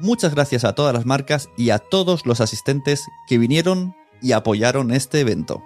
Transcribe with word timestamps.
Muchas 0.00 0.34
gracias 0.34 0.64
a 0.64 0.74
todas 0.74 0.94
las 0.94 1.04
marcas 1.04 1.50
y 1.56 1.70
a 1.70 1.78
todos 1.78 2.24
los 2.24 2.40
asistentes 2.40 3.06
que 3.26 3.38
vinieron 3.38 3.94
y 4.22 4.32
apoyaron 4.32 4.92
este 4.92 5.20
evento. 5.20 5.62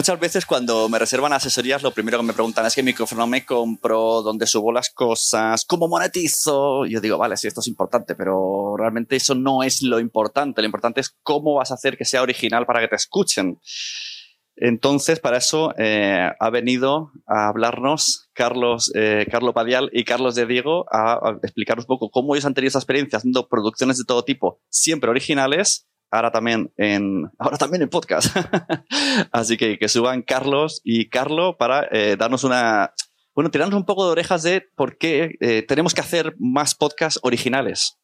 Muchas 0.00 0.18
veces 0.18 0.46
cuando 0.46 0.88
me 0.88 0.98
reservan 0.98 1.34
asesorías, 1.34 1.82
lo 1.82 1.90
primero 1.90 2.16
que 2.16 2.24
me 2.24 2.32
preguntan 2.32 2.64
es 2.64 2.74
qué 2.74 2.82
micrófono 2.82 3.26
me 3.26 3.44
compro, 3.44 4.22
dónde 4.22 4.46
subo 4.46 4.72
las 4.72 4.88
cosas, 4.88 5.66
cómo 5.66 5.88
monetizo. 5.88 6.86
Yo 6.86 7.02
digo, 7.02 7.18
vale, 7.18 7.36
sí, 7.36 7.48
esto 7.48 7.60
es 7.60 7.66
importante, 7.66 8.14
pero 8.14 8.78
realmente 8.78 9.16
eso 9.16 9.34
no 9.34 9.62
es 9.62 9.82
lo 9.82 10.00
importante. 10.00 10.62
Lo 10.62 10.64
importante 10.64 11.02
es 11.02 11.14
cómo 11.22 11.56
vas 11.56 11.70
a 11.70 11.74
hacer 11.74 11.98
que 11.98 12.06
sea 12.06 12.22
original 12.22 12.64
para 12.64 12.80
que 12.80 12.88
te 12.88 12.96
escuchen. 12.96 13.60
Entonces, 14.56 15.20
para 15.20 15.36
eso 15.36 15.74
eh, 15.76 16.30
ha 16.40 16.48
venido 16.48 17.12
a 17.26 17.48
hablarnos 17.48 18.30
Carlos, 18.32 18.90
eh, 18.94 19.26
Carlos 19.30 19.52
Padial 19.52 19.90
y 19.92 20.04
Carlos 20.04 20.34
de 20.34 20.46
Diego 20.46 20.86
a, 20.90 21.12
a 21.12 21.38
explicaros 21.42 21.84
un 21.84 21.88
poco 21.88 22.10
cómo 22.10 22.34
ellos 22.34 22.46
han 22.46 22.54
tenido 22.54 22.70
esa 22.70 22.78
experiencia 22.78 23.18
haciendo 23.18 23.48
producciones 23.48 23.98
de 23.98 24.04
todo 24.04 24.24
tipo, 24.24 24.62
siempre 24.70 25.10
originales, 25.10 25.90
ahora 26.10 26.30
también 26.30 26.72
en, 26.76 27.30
ahora 27.38 27.56
también 27.56 27.82
en 27.82 27.88
podcast. 27.88 28.36
Así 29.32 29.56
que 29.56 29.78
que 29.78 29.88
suban 29.88 30.22
Carlos 30.22 30.80
y 30.84 31.08
Carlo 31.08 31.56
para 31.56 31.86
eh, 31.90 32.16
darnos 32.18 32.44
una, 32.44 32.92
bueno, 33.34 33.50
tirarnos 33.50 33.76
un 33.76 33.86
poco 33.86 34.04
de 34.06 34.12
orejas 34.12 34.42
de 34.42 34.66
por 34.74 34.98
qué 34.98 35.36
eh, 35.40 35.62
tenemos 35.66 35.94
que 35.94 36.00
hacer 36.00 36.34
más 36.38 36.74
podcasts 36.74 37.20
originales. 37.22 37.98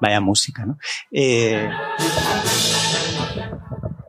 Vaya 0.00 0.20
música, 0.20 0.66
¿no? 0.66 0.78
Eh, 1.10 1.68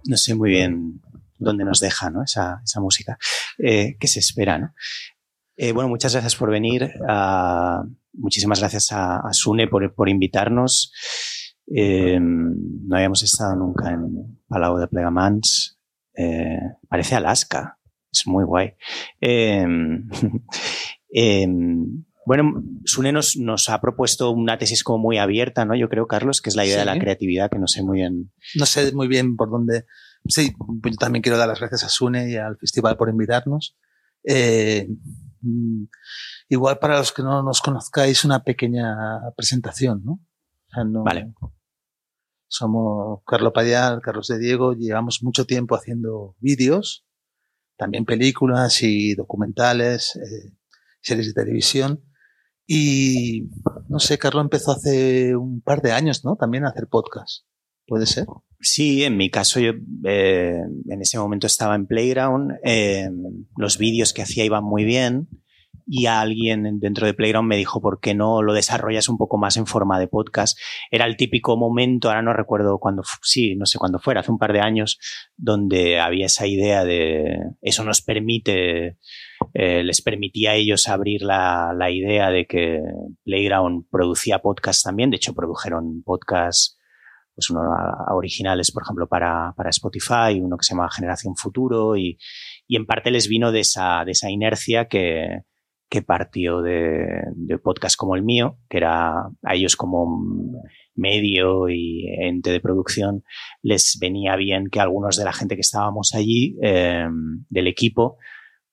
no 0.06 0.18
sé 0.18 0.36
muy 0.36 0.50
bien 0.50 1.02
dónde 1.38 1.64
nos 1.64 1.80
deja 1.80 2.10
¿no? 2.10 2.24
esa, 2.24 2.62
esa 2.64 2.80
música. 2.80 3.18
Eh, 3.58 3.96
¿Qué 4.00 4.08
se 4.08 4.20
espera? 4.20 4.58
¿no? 4.58 4.74
Eh, 5.56 5.72
bueno, 5.72 5.90
muchas 5.90 6.14
gracias 6.14 6.36
por 6.36 6.52
venir. 6.52 6.92
Uh, 7.02 7.88
muchísimas 8.14 8.60
gracias 8.60 8.92
a, 8.92 9.18
a 9.18 9.34
Sune 9.34 9.68
por, 9.68 9.94
por 9.94 10.10
invitarnos. 10.10 10.92
Eh, 11.70 12.18
no 12.20 12.96
habíamos 12.96 13.24
estado 13.24 13.56
nunca 13.56 13.92
en 13.92 14.40
Palau 14.48 14.78
de 14.78 14.88
Plegamans. 14.88 15.80
Eh, 16.16 16.60
parece 16.88 17.16
Alaska. 17.16 17.78
Es 18.12 18.26
muy 18.26 18.46
guay. 18.46 18.74
Bueno, 22.28 22.62
Sune 22.84 23.14
nos, 23.14 23.38
nos, 23.38 23.70
ha 23.70 23.80
propuesto 23.80 24.32
una 24.32 24.58
tesis 24.58 24.84
como 24.84 24.98
muy 24.98 25.18
abierta, 25.18 25.64
¿no? 25.64 25.78
Yo 25.78 25.88
creo, 25.88 26.08
Carlos, 26.08 26.42
que 26.42 26.50
es 26.50 26.58
la 26.58 26.66
idea 26.66 26.76
sí. 26.76 26.80
de 26.82 26.86
la 26.86 27.00
creatividad, 27.00 27.50
que 27.50 27.58
no 27.58 27.68
sé 27.68 27.84
muy 27.84 28.00
bien. 28.00 28.34
No 28.56 28.66
sé 28.66 28.92
muy 28.92 29.08
bien 29.08 29.38
por 29.38 29.50
dónde. 29.50 29.86
Sí, 30.28 30.54
yo 30.84 30.98
también 31.00 31.22
quiero 31.22 31.38
dar 31.38 31.48
las 31.48 31.62
gracias 31.62 31.86
a 31.86 31.90
Sune 31.90 32.30
y 32.30 32.36
al 32.36 32.58
festival 32.58 32.98
por 32.98 33.08
invitarnos. 33.08 33.78
Eh, 34.26 34.90
igual 36.50 36.80
para 36.80 36.98
los 36.98 37.14
que 37.14 37.24
no 37.24 37.44
nos 37.44 37.62
conozcáis, 37.62 38.26
una 38.26 38.44
pequeña 38.44 38.98
presentación, 39.38 40.02
¿no? 40.04 40.12
O 40.12 40.74
sea, 40.74 40.84
no 40.84 41.06
vale. 41.06 41.34
Somos 42.50 43.22
Carlos 43.26 43.54
Payal, 43.54 44.02
Carlos 44.02 44.28
de 44.28 44.38
Diego, 44.38 44.74
llevamos 44.74 45.20
mucho 45.24 45.46
tiempo 45.46 45.76
haciendo 45.76 46.36
vídeos, 46.40 47.06
también 47.78 48.04
películas 48.04 48.84
y 48.84 49.16
documentales, 49.16 50.18
eh, 50.18 50.58
series 51.00 51.28
de 51.28 51.34
televisión. 51.34 52.04
Y 52.68 53.50
no 53.88 54.00
sé, 54.00 54.18
Carlos 54.18 54.44
empezó 54.44 54.72
hace 54.72 55.36
un 55.36 55.62
par 55.62 55.82
de 55.82 55.94
años, 55.94 56.26
¿no? 56.26 56.36
También 56.36 56.66
a 56.66 56.70
hacer 56.70 56.88
podcast. 56.88 57.46
¿Puede 57.88 58.06
ser? 58.06 58.26
Sí, 58.60 59.06
en 59.06 59.16
mi 59.16 59.30
caso 59.30 59.62
yo 59.62 59.72
eh, 60.04 60.60
en 60.90 61.02
ese 61.02 61.18
momento 61.18 61.48
estaba 61.48 61.76
en 61.76 61.88
Playground, 61.88 62.52
eh, 62.64 63.10
los 63.56 63.78
vídeos 63.78 64.12
que 64.12 64.24
hacía 64.24 64.44
iban 64.44 64.64
muy 64.64 64.84
bien 64.84 65.30
y 65.88 66.08
alguien 66.08 66.80
dentro 66.80 67.08
de 67.08 67.14
Playground 67.14 67.48
me 67.48 67.56
dijo, 67.56 67.82
¿por 67.82 68.00
qué 68.02 68.14
no 68.14 68.42
lo 68.42 68.54
desarrollas 68.54 69.08
un 69.08 69.18
poco 69.18 69.38
más 69.38 69.56
en 69.56 69.66
forma 69.66 70.00
de 70.00 70.08
podcast? 70.08 70.60
Era 70.92 71.06
el 71.06 71.16
típico 71.16 71.56
momento, 71.56 72.10
ahora 72.10 72.22
no 72.22 72.34
recuerdo 72.34 72.78
cuándo, 72.78 73.04
sí, 73.22 73.56
no 73.56 73.66
sé 73.66 73.78
cuándo 73.78 74.00
fuera, 74.00 74.20
hace 74.20 74.32
un 74.32 74.38
par 74.38 74.52
de 74.52 74.60
años, 74.60 75.00
donde 75.38 76.00
había 76.00 76.26
esa 76.26 76.46
idea 76.46 76.84
de, 76.84 77.38
eso 77.62 77.86
nos 77.86 78.02
permite, 78.02 78.98
eh, 79.54 79.84
les 79.84 80.02
permitía 80.02 80.52
a 80.52 80.56
ellos 80.56 80.88
abrir 80.88 81.22
la, 81.22 81.74
la 81.76 81.92
idea 81.92 82.30
de 82.30 82.46
que 82.46 82.80
Playground 83.24 83.86
producía 83.90 84.40
podcast 84.40 84.84
también, 84.84 85.10
de 85.10 85.18
hecho 85.18 85.34
produjeron 85.34 86.04
podcast 86.04 86.78
pues 87.38 87.52
uno 87.52 87.62
originales, 88.16 88.72
por 88.72 88.82
ejemplo, 88.82 89.08
para, 89.08 89.54
para, 89.56 89.70
Spotify, 89.70 90.42
uno 90.42 90.58
que 90.58 90.64
se 90.64 90.74
llama 90.74 90.90
Generación 90.90 91.36
Futuro, 91.36 91.96
y, 91.96 92.18
y 92.68 92.76
en 92.78 92.88
parte 92.88 93.12
les 93.12 93.28
vino 93.28 93.52
de 93.52 93.60
esa, 93.60 94.04
de 94.06 94.14
esa 94.14 94.32
inercia 94.32 94.88
que, 94.88 95.44
que 95.88 96.02
partió 96.02 96.62
de, 96.62 97.06
de 97.36 97.58
podcast 97.60 97.96
como 97.96 98.16
el 98.16 98.24
mío, 98.24 98.58
que 98.68 98.78
era 98.78 99.12
a 99.44 99.54
ellos 99.54 99.76
como 99.76 100.64
medio 100.96 101.70
y 101.70 102.08
ente 102.20 102.50
de 102.50 102.60
producción, 102.60 103.24
les 103.62 103.98
venía 104.02 104.36
bien 104.36 104.66
que 104.72 104.80
algunos 104.80 105.16
de 105.16 105.24
la 105.24 105.34
gente 105.34 105.56
que 105.56 105.62
estábamos 105.62 106.14
allí, 106.16 106.58
eh, 106.64 107.08
del 107.50 107.68
equipo, 107.68 108.18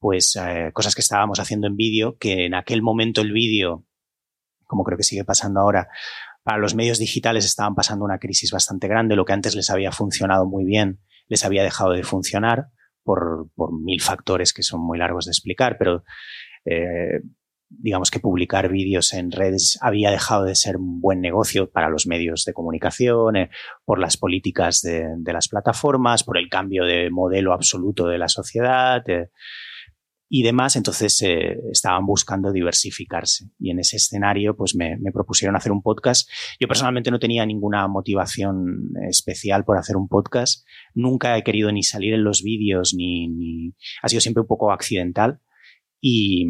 pues 0.04 0.36
eh, 0.36 0.68
cosas 0.74 0.94
que 0.94 1.00
estábamos 1.00 1.40
haciendo 1.40 1.66
en 1.66 1.76
vídeo, 1.76 2.18
que 2.18 2.44
en 2.44 2.52
aquel 2.52 2.82
momento 2.82 3.22
el 3.22 3.32
vídeo, 3.32 3.86
como 4.66 4.84
creo 4.84 4.98
que 4.98 5.02
sigue 5.02 5.24
pasando 5.24 5.60
ahora, 5.60 5.88
para 6.42 6.58
los 6.58 6.74
medios 6.74 6.98
digitales 6.98 7.46
estaban 7.46 7.74
pasando 7.74 8.04
una 8.04 8.18
crisis 8.18 8.50
bastante 8.50 8.86
grande. 8.86 9.16
Lo 9.16 9.24
que 9.24 9.32
antes 9.32 9.56
les 9.56 9.70
había 9.70 9.92
funcionado 9.92 10.44
muy 10.44 10.66
bien 10.66 11.00
les 11.26 11.42
había 11.46 11.62
dejado 11.62 11.92
de 11.92 12.02
funcionar 12.02 12.66
por, 13.02 13.48
por 13.54 13.72
mil 13.72 14.02
factores 14.02 14.52
que 14.52 14.62
son 14.62 14.82
muy 14.82 14.98
largos 14.98 15.24
de 15.24 15.30
explicar, 15.30 15.78
pero 15.78 16.04
eh, 16.66 17.22
digamos 17.70 18.10
que 18.10 18.20
publicar 18.20 18.68
vídeos 18.68 19.14
en 19.14 19.32
redes 19.32 19.78
había 19.80 20.10
dejado 20.10 20.44
de 20.44 20.54
ser 20.54 20.76
un 20.76 21.00
buen 21.00 21.22
negocio 21.22 21.70
para 21.70 21.88
los 21.88 22.06
medios 22.06 22.44
de 22.44 22.52
comunicación, 22.52 23.36
eh, 23.36 23.50
por 23.86 23.98
las 23.98 24.18
políticas 24.18 24.82
de, 24.82 25.32
las 25.32 25.48
plataformas, 25.48 26.24
por 26.24 26.36
el 26.36 26.50
cambio 26.50 26.84
de 26.84 27.08
modelo 27.08 27.54
absoluto 27.54 28.06
de 28.06 28.18
la 28.18 28.28
sociedad. 28.28 29.02
Y 30.36 30.42
demás, 30.42 30.74
entonces 30.74 31.22
eh, 31.22 31.60
estaban 31.70 32.04
buscando 32.06 32.50
diversificarse. 32.50 33.50
Y 33.56 33.70
en 33.70 33.78
ese 33.78 33.98
escenario, 33.98 34.56
pues 34.56 34.74
me, 34.74 34.96
me, 34.96 35.12
propusieron 35.12 35.54
hacer 35.54 35.70
un 35.70 35.80
podcast. 35.80 36.28
Yo 36.58 36.66
personalmente 36.66 37.12
no 37.12 37.20
tenía 37.20 37.46
ninguna 37.46 37.86
motivación 37.86 38.90
especial 39.08 39.64
por 39.64 39.78
hacer 39.78 39.96
un 39.96 40.08
podcast. 40.08 40.66
Nunca 40.92 41.38
he 41.38 41.44
querido 41.44 41.70
ni 41.70 41.84
salir 41.84 42.14
en 42.14 42.24
los 42.24 42.42
vídeos, 42.42 42.94
ni, 42.94 43.28
ni... 43.28 43.74
ha 44.02 44.08
sido 44.08 44.20
siempre 44.20 44.40
un 44.40 44.48
poco 44.48 44.72
accidental. 44.72 45.38
Y, 46.00 46.48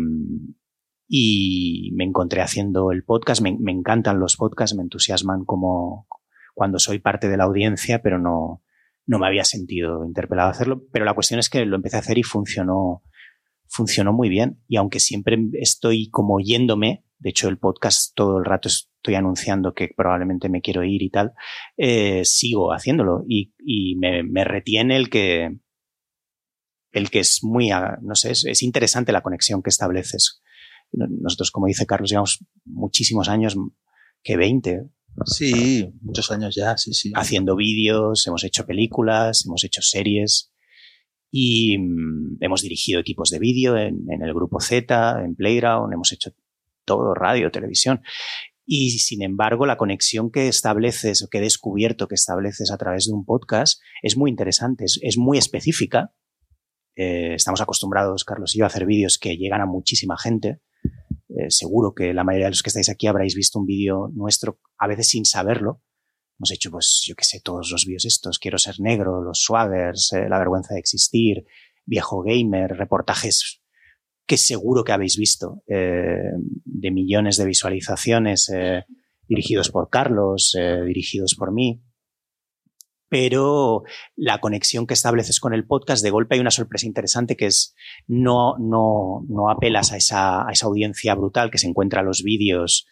y 1.06 1.90
me 1.92 2.04
encontré 2.04 2.40
haciendo 2.40 2.90
el 2.90 3.04
podcast. 3.04 3.42
Me, 3.42 3.54
me 3.60 3.72
encantan 3.72 4.18
los 4.18 4.36
podcasts, 4.38 4.74
me 4.74 4.82
entusiasman 4.82 5.44
como 5.44 6.06
cuando 6.54 6.78
soy 6.78 7.00
parte 7.00 7.28
de 7.28 7.36
la 7.36 7.44
audiencia, 7.44 8.00
pero 8.00 8.18
no, 8.18 8.62
no 9.06 9.18
me 9.18 9.26
había 9.26 9.44
sentido 9.44 10.04
interpelado 10.04 10.48
a 10.48 10.52
hacerlo, 10.52 10.84
pero 10.90 11.04
la 11.04 11.14
cuestión 11.14 11.38
es 11.38 11.50
que 11.50 11.66
lo 11.66 11.76
empecé 11.76 11.96
a 11.96 12.00
hacer 12.00 12.18
y 12.18 12.22
funcionó, 12.22 13.02
funcionó 13.68 14.12
muy 14.12 14.28
bien. 14.28 14.62
Y 14.68 14.76
aunque 14.76 15.00
siempre 15.00 15.38
estoy 15.54 16.10
como 16.10 16.38
yéndome, 16.40 17.04
de 17.18 17.30
hecho 17.30 17.48
el 17.48 17.58
podcast 17.58 18.14
todo 18.14 18.38
el 18.38 18.44
rato 18.44 18.68
estoy 18.68 19.14
anunciando 19.14 19.74
que 19.74 19.90
probablemente 19.96 20.48
me 20.48 20.60
quiero 20.60 20.84
ir 20.84 21.02
y 21.02 21.10
tal, 21.10 21.32
eh, 21.76 22.24
sigo 22.24 22.72
haciéndolo 22.72 23.24
y, 23.28 23.54
y 23.58 23.96
me, 23.96 24.22
me, 24.22 24.44
retiene 24.44 24.96
el 24.96 25.10
que, 25.10 25.58
el 26.92 27.10
que 27.10 27.20
es 27.20 27.40
muy, 27.42 27.70
no 28.02 28.14
sé, 28.14 28.30
es, 28.30 28.44
es 28.44 28.62
interesante 28.62 29.12
la 29.12 29.22
conexión 29.22 29.62
que 29.62 29.70
estableces. 29.70 30.42
Nosotros, 30.92 31.50
como 31.50 31.66
dice 31.66 31.86
Carlos, 31.86 32.10
llevamos 32.10 32.44
muchísimos 32.64 33.28
años, 33.28 33.56
que 34.22 34.36
20, 34.36 34.84
Sí, 35.26 35.92
muchos 36.00 36.30
años 36.32 36.54
ya, 36.56 36.76
sí, 36.76 36.92
sí. 36.92 37.12
Haciendo 37.14 37.54
vídeos, 37.54 38.26
hemos 38.26 38.42
hecho 38.42 38.66
películas, 38.66 39.44
hemos 39.46 39.62
hecho 39.62 39.80
series 39.80 40.53
y 41.36 41.78
mm, 41.78 42.36
hemos 42.38 42.62
dirigido 42.62 43.00
equipos 43.00 43.30
de 43.30 43.40
vídeo 43.40 43.76
en, 43.76 44.06
el 44.08 44.32
grupo 44.32 44.60
Z, 44.60 45.20
en 45.24 45.34
Playground, 45.34 45.92
hemos 45.92 46.12
hecho 46.12 46.30
todo, 46.84 47.12
radio, 47.12 47.50
televisión. 47.50 48.02
Y 48.64 48.90
sin 49.00 49.20
embargo, 49.20 49.66
la 49.66 49.76
conexión 49.76 50.30
que 50.30 50.46
estableces 50.46 51.24
o 51.24 51.28
que 51.28 51.38
he 51.38 51.40
descubierto 51.40 52.06
que 52.06 52.14
estableces 52.14 52.70
a 52.70 52.78
través 52.78 53.06
de 53.06 53.14
un 53.14 53.24
podcast 53.24 53.80
es 54.00 54.16
muy 54.16 54.30
interesante, 54.30 54.84
es, 54.84 55.00
es 55.02 55.18
muy 55.18 55.36
específica. 55.36 56.14
Eh, 56.94 57.34
estamos 57.34 57.60
acostumbrados, 57.60 58.24
Carlos 58.24 58.54
y 58.54 58.60
yo, 58.60 58.64
a 58.64 58.68
hacer 58.68 58.86
vídeos 58.86 59.18
que 59.18 59.36
llegan 59.36 59.60
a 59.60 59.66
muchísima 59.66 60.16
gente 60.16 60.60
eh, 61.36 61.50
seguro 61.50 61.94
que 61.94 62.14
la 62.14 62.22
mayoría 62.22 62.46
de 62.46 62.52
los 62.52 62.62
que 62.62 62.70
estáis 62.70 62.88
aquí 62.88 63.08
habréis 63.08 63.34
visto 63.34 63.58
un 63.58 63.66
vídeo 63.66 64.08
nuestro, 64.14 64.60
a 64.78 64.86
veces 64.86 65.08
sin 65.08 65.24
saberlo. 65.24 65.82
Hemos 66.44 66.52
hecho, 66.52 66.70
pues, 66.70 67.02
yo 67.06 67.14
qué 67.14 67.24
sé, 67.24 67.40
todos 67.42 67.70
los 67.70 67.86
vídeos 67.86 68.04
estos. 68.04 68.38
Quiero 68.38 68.58
ser 68.58 68.74
negro, 68.78 69.22
los 69.22 69.40
swaggers, 69.40 70.12
eh, 70.12 70.28
la 70.28 70.38
vergüenza 70.38 70.74
de 70.74 70.80
existir, 70.80 71.46
viejo 71.86 72.22
gamer, 72.22 72.76
reportajes 72.76 73.62
que 74.26 74.36
seguro 74.36 74.84
que 74.84 74.92
habéis 74.92 75.16
visto, 75.16 75.62
eh, 75.66 76.32
de 76.66 76.90
millones 76.90 77.38
de 77.38 77.46
visualizaciones, 77.46 78.50
eh, 78.54 78.84
dirigidos 79.26 79.70
por 79.70 79.88
Carlos, 79.88 80.54
dirigidos 80.84 81.34
por 81.34 81.50
mí 81.50 81.82
pero 83.08 83.84
la 84.16 84.40
conexión 84.40 84.88
que 84.88 84.94
estableces 84.94 85.38
con 85.38 85.54
el 85.54 85.66
podcast, 85.66 86.02
de 86.02 86.10
golpe 86.10 86.34
hay 86.34 86.40
una 86.40 86.50
sorpresa 86.50 86.86
interesante 86.86 87.36
que 87.36 87.46
es 87.46 87.76
no, 88.08 88.58
no, 88.58 89.24
no 89.28 89.50
apelas 89.50 89.92
a 89.92 89.96
esa, 89.96 90.48
a 90.48 90.50
esa 90.50 90.66
audiencia 90.66 91.14
brutal 91.14 91.48
que 91.48 91.58
se 91.58 91.68
encuentra 91.68 92.02
los 92.02 92.24
vídeos 92.24 92.88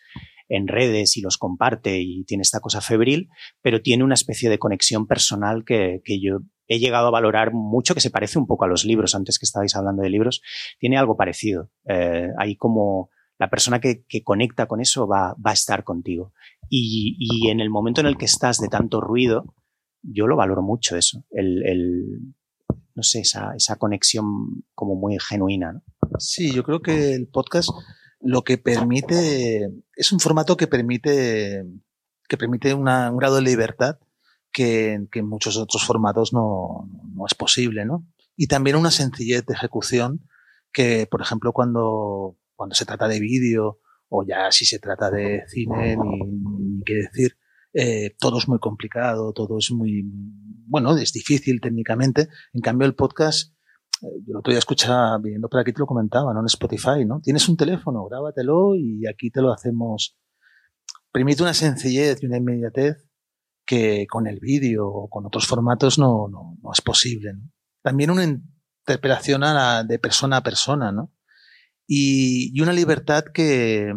en 0.52 0.69
redes 0.69 1.16
y 1.16 1.22
los 1.22 1.38
comparte 1.38 1.99
y 2.00 2.25
tiene 2.25 2.43
esta 2.43 2.60
cosa 2.60 2.82
febril, 2.82 3.31
pero 3.62 3.81
tiene 3.81 4.04
una 4.04 4.14
especie 4.14 4.50
de 4.50 4.58
conexión 4.58 5.06
personal 5.06 5.64
que, 5.64 6.02
que 6.04 6.20
yo 6.20 6.40
he 6.69 6.78
llegado 6.78 7.06
a 7.08 7.10
valorar 7.10 7.52
mucho, 7.54 7.94
que 7.94 8.00
se 8.00 8.10
parece 8.10 8.38
un 8.38 8.46
poco 8.46 8.66
a 8.66 8.69
los 8.69 8.84
libros, 8.84 9.14
antes 9.14 9.38
que 9.38 9.46
estabais 9.46 9.75
hablando 9.75 10.02
de 10.02 10.10
libros, 10.10 10.43
tiene 10.78 10.99
algo 10.99 11.16
parecido. 11.16 11.70
Eh, 11.88 12.28
hay 12.38 12.56
como 12.56 13.08
la 13.38 13.49
persona 13.49 13.81
que, 13.81 14.04
que, 14.06 14.22
conecta 14.22 14.66
con 14.66 14.82
eso 14.82 15.08
va, 15.08 15.34
va 15.34 15.50
a 15.50 15.54
estar 15.54 15.84
contigo. 15.84 16.34
Y, 16.69 17.16
y 17.19 17.48
en 17.48 17.60
el 17.60 17.70
momento 17.70 18.02
en 18.02 18.06
el 18.06 18.19
que 18.19 18.26
estás 18.26 18.58
de 18.58 18.69
tanto 18.69 19.00
ruido, 19.00 19.55
yo 20.02 20.26
lo 20.26 20.37
valoro 20.37 20.62
mucho 20.62 20.96
eso, 20.96 21.25
el, 21.31 21.66
el 21.66 22.05
no 22.94 23.02
sé, 23.02 23.20
esa, 23.20 23.55
esa, 23.56 23.76
conexión 23.76 24.64
como 24.75 24.96
muy 24.96 25.19
genuina. 25.19 25.72
¿no? 25.72 25.82
Sí, 26.19 26.52
yo 26.52 26.62
creo 26.62 26.82
que 26.82 27.14
el 27.14 27.26
podcast 27.26 27.70
lo 28.22 28.42
que 28.42 28.58
permite, 28.58 29.70
es 29.96 30.12
un 30.12 30.20
formato 30.20 30.56
que 30.56 30.66
permite, 30.66 31.64
que 32.28 32.36
permite 32.36 32.74
una, 32.74 33.10
un 33.10 33.19
grado 33.19 33.36
de 33.36 33.42
libertad 33.42 33.98
que, 34.52 35.06
que, 35.10 35.20
en 35.20 35.28
muchos 35.28 35.56
otros 35.56 35.84
formatos 35.84 36.32
no, 36.32 36.88
no 37.14 37.26
es 37.26 37.34
posible, 37.34 37.84
¿no? 37.84 38.06
Y 38.36 38.46
también 38.46 38.76
una 38.76 38.90
sencillez 38.90 39.44
de 39.46 39.54
ejecución 39.54 40.28
que, 40.72 41.06
por 41.10 41.20
ejemplo, 41.20 41.52
cuando, 41.52 42.38
cuando 42.54 42.74
se 42.74 42.84
trata 42.84 43.08
de 43.08 43.20
vídeo 43.20 43.80
o 44.08 44.24
ya 44.26 44.50
si 44.50 44.64
se 44.64 44.78
trata 44.78 45.10
de 45.10 45.42
cine, 45.48 45.96
ni, 45.96 46.20
ni 46.20 46.82
qué 46.84 46.94
decir, 46.94 47.36
eh, 47.74 48.14
todo 48.19 48.38
es 48.38 48.48
muy 48.48 48.58
complicado, 48.58 49.32
todo 49.32 49.58
es 49.58 49.70
muy, 49.70 50.04
bueno, 50.66 50.96
es 50.96 51.12
difícil 51.12 51.60
técnicamente. 51.60 52.28
En 52.52 52.60
cambio, 52.60 52.86
el 52.86 52.94
podcast, 52.94 53.51
yo 54.02 54.32
el 54.32 54.37
otro 54.37 54.50
día 54.50 54.58
escuchaba, 54.58 55.16
viendo 55.19 55.49
por 55.49 55.60
aquí 55.60 55.72
te 55.72 55.78
lo 55.78 55.87
comentaba, 55.87 56.34
¿no? 56.34 56.40
En 56.40 56.46
Spotify, 56.46 57.04
¿no? 57.06 57.20
Tienes 57.20 57.49
un 57.49 57.56
teléfono, 57.56 58.04
grábatelo 58.06 58.75
y 58.75 59.06
aquí 59.06 59.31
te 59.31 59.40
lo 59.40 59.52
hacemos. 59.52 60.19
Permite 61.12 61.43
una 61.43 61.54
sencillez 61.54 62.22
y 62.22 62.26
una 62.26 62.38
inmediatez 62.38 63.08
que 63.64 64.06
con 64.08 64.26
el 64.26 64.40
vídeo 64.40 64.88
o 64.88 65.08
con 65.08 65.25
otros 65.26 65.46
formatos 65.46 65.99
no, 65.99 66.28
no, 66.28 66.58
no 66.60 66.72
es 66.72 66.81
posible. 66.81 67.34
También 67.82 68.10
una 68.10 68.25
interpelación 68.25 69.44
a 69.44 69.84
de 69.84 69.99
persona 69.99 70.38
a 70.38 70.43
persona, 70.43 70.90
¿no? 70.90 71.12
Y, 71.87 72.50
y 72.56 72.60
una 72.60 72.72
libertad 72.72 73.25
que, 73.32 73.93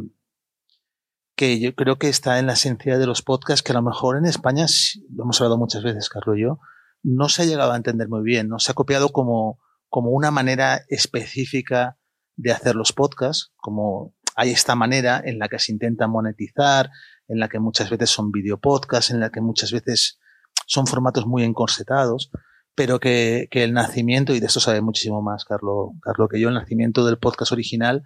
que 1.36 1.60
yo 1.60 1.76
creo 1.76 1.98
que 1.98 2.10
está 2.10 2.40
en 2.40 2.48
la 2.48 2.54
esencia 2.54 2.98
de 2.98 3.06
los 3.06 3.22
podcasts, 3.22 3.64
que 3.64 3.72
a 3.72 3.76
lo 3.76 3.82
mejor 3.82 4.18
en 4.18 4.26
España, 4.26 4.66
lo 5.14 5.24
hemos 5.24 5.42
hablado 5.42 5.58
muchas 5.58 5.84
veces, 5.84 6.10
Carlos 6.10 6.38
y 6.38 6.42
yo, 6.42 6.60
no 7.04 7.30
se 7.30 7.44
ha 7.44 7.46
llegado 7.46 7.72
a 7.72 7.78
entender 7.78 8.08
muy 8.10 8.24
bien, 8.24 8.48
no 8.50 8.60
se 8.60 8.72
ha 8.72 8.76
copiado 8.76 9.10
como, 9.10 9.60
como 9.96 10.10
una 10.10 10.30
manera 10.30 10.82
específica 10.90 11.98
de 12.36 12.52
hacer 12.52 12.76
los 12.76 12.92
podcasts, 12.92 13.54
como 13.56 14.14
hay 14.36 14.52
esta 14.52 14.76
manera 14.76 15.22
en 15.24 15.40
la 15.40 15.48
que 15.48 15.58
se 15.58 15.72
intenta 15.72 16.06
monetizar, 16.10 16.90
en 17.30 17.40
la 17.40 17.48
que 17.48 17.60
muchas 17.60 17.90
veces 17.90 18.10
son 18.10 18.30
videopodcasts, 18.30 19.12
en 19.12 19.22
la 19.22 19.30
que 19.30 19.40
muchas 19.40 19.72
veces 19.72 20.20
son 20.68 20.86
formatos 20.86 21.26
muy 21.26 21.44
encorsetados, 21.44 22.30
pero 22.76 23.00
que, 23.00 23.48
el 23.52 23.72
nacimiento, 23.72 24.36
y 24.36 24.42
de 24.42 24.48
esto 24.48 24.60
sabe 24.60 24.82
muchísimo 24.82 25.22
más 25.22 25.46
Carlos, 25.46 25.92
Carlos 26.02 26.28
que 26.30 26.42
yo, 26.42 26.50
el 26.50 26.56
nacimiento 26.56 27.06
del 27.06 27.18
podcast 27.18 27.54
original 27.54 28.04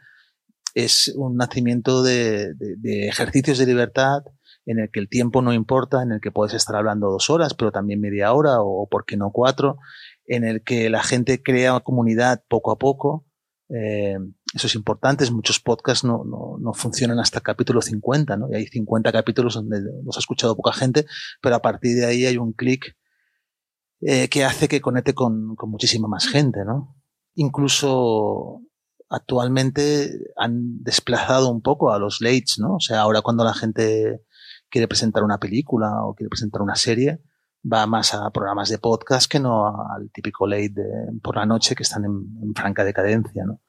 es 0.76 1.12
un 1.16 1.38
nacimiento 1.38 2.04
de, 2.04 2.54
de, 2.54 2.76
de, 2.78 3.08
ejercicios 3.08 3.58
de 3.58 3.66
libertad 3.66 4.22
en 4.70 4.78
el 4.78 4.92
que 4.92 5.00
el 5.00 5.10
tiempo 5.10 5.42
no 5.42 5.52
importa, 5.52 6.04
en 6.04 6.12
el 6.12 6.22
que 6.22 6.32
puedes 6.32 6.54
estar 6.54 6.76
hablando 6.76 7.10
dos 7.10 7.32
horas, 7.32 7.56
pero 7.56 7.72
también 7.72 8.00
media 8.00 8.32
hora 8.34 8.62
o, 8.62 8.88
por 8.88 9.04
qué 9.04 9.18
no 9.18 9.32
cuatro, 9.32 9.78
en 10.30 10.44
el 10.44 10.64
que 10.64 10.90
la 10.90 11.04
gente 11.04 11.42
crea 11.42 11.80
comunidad 11.80 12.44
poco 12.48 12.72
a 12.72 12.78
poco. 12.78 13.26
Eh, 13.68 14.18
eso 14.54 14.68
es 14.68 14.76
importante, 14.76 15.30
muchos 15.32 15.60
podcasts 15.60 16.04
no, 16.04 16.24
no, 16.24 16.58
no, 16.60 16.74
funcionan 16.74 17.20
hasta 17.20 17.42
capítulo 17.42 17.82
50, 17.82 18.38
¿no? 18.38 18.48
Y 18.50 18.56
hay 18.56 18.68
50 18.68 19.12
capítulos 19.12 19.56
donde 19.56 19.82
los 20.04 20.16
ha 20.16 20.20
escuchado 20.20 20.56
poca 20.56 20.72
gente, 20.74 21.06
pero 21.42 21.56
a 21.56 21.62
partir 21.62 21.98
de 21.98 22.06
ahí 22.06 22.26
hay 22.26 22.38
un 22.38 22.54
clic 22.54 22.96
eh, 24.02 24.28
que 24.30 24.46
hace 24.46 24.68
que 24.68 24.82
conecte 24.82 25.14
con, 25.14 25.56
con 25.56 25.70
muchísima 25.70 26.08
más 26.08 26.28
gente, 26.28 26.64
¿no? 26.64 26.96
Incluso 27.36 28.62
actualmente 29.10 30.12
han 30.36 30.84
desplazado 30.84 31.52
un 31.52 31.62
poco 31.62 31.92
a 31.92 32.00
los 32.00 32.22
lates, 32.22 32.60
¿no? 32.60 32.76
O 32.76 32.80
sea, 32.80 33.02
ahora 33.02 33.22
cuando 33.22 33.44
la 33.44 33.54
gente 33.54 34.22
quiere 34.70 34.88
presentar 34.88 35.24
una 35.24 35.40
película 35.40 36.04
o 36.04 36.14
quiere 36.14 36.30
presentar 36.30 36.62
una 36.62 36.76
serie, 36.76 37.20
va 37.64 37.86
más 37.88 38.14
a 38.14 38.30
programas 38.32 38.70
de 38.70 38.78
podcast 38.78 39.30
que 39.30 39.40
no 39.40 39.68
al 39.68 40.12
típico 40.12 40.48
late 40.48 40.70
de, 40.70 41.20
por 41.22 41.36
la 41.36 41.46
noche 41.46 41.76
que 41.76 41.84
están 41.84 42.06
en, 42.06 42.40
en, 42.42 42.54
franca 42.56 42.84
decadencia, 42.84 43.46
¿no? 43.46 43.62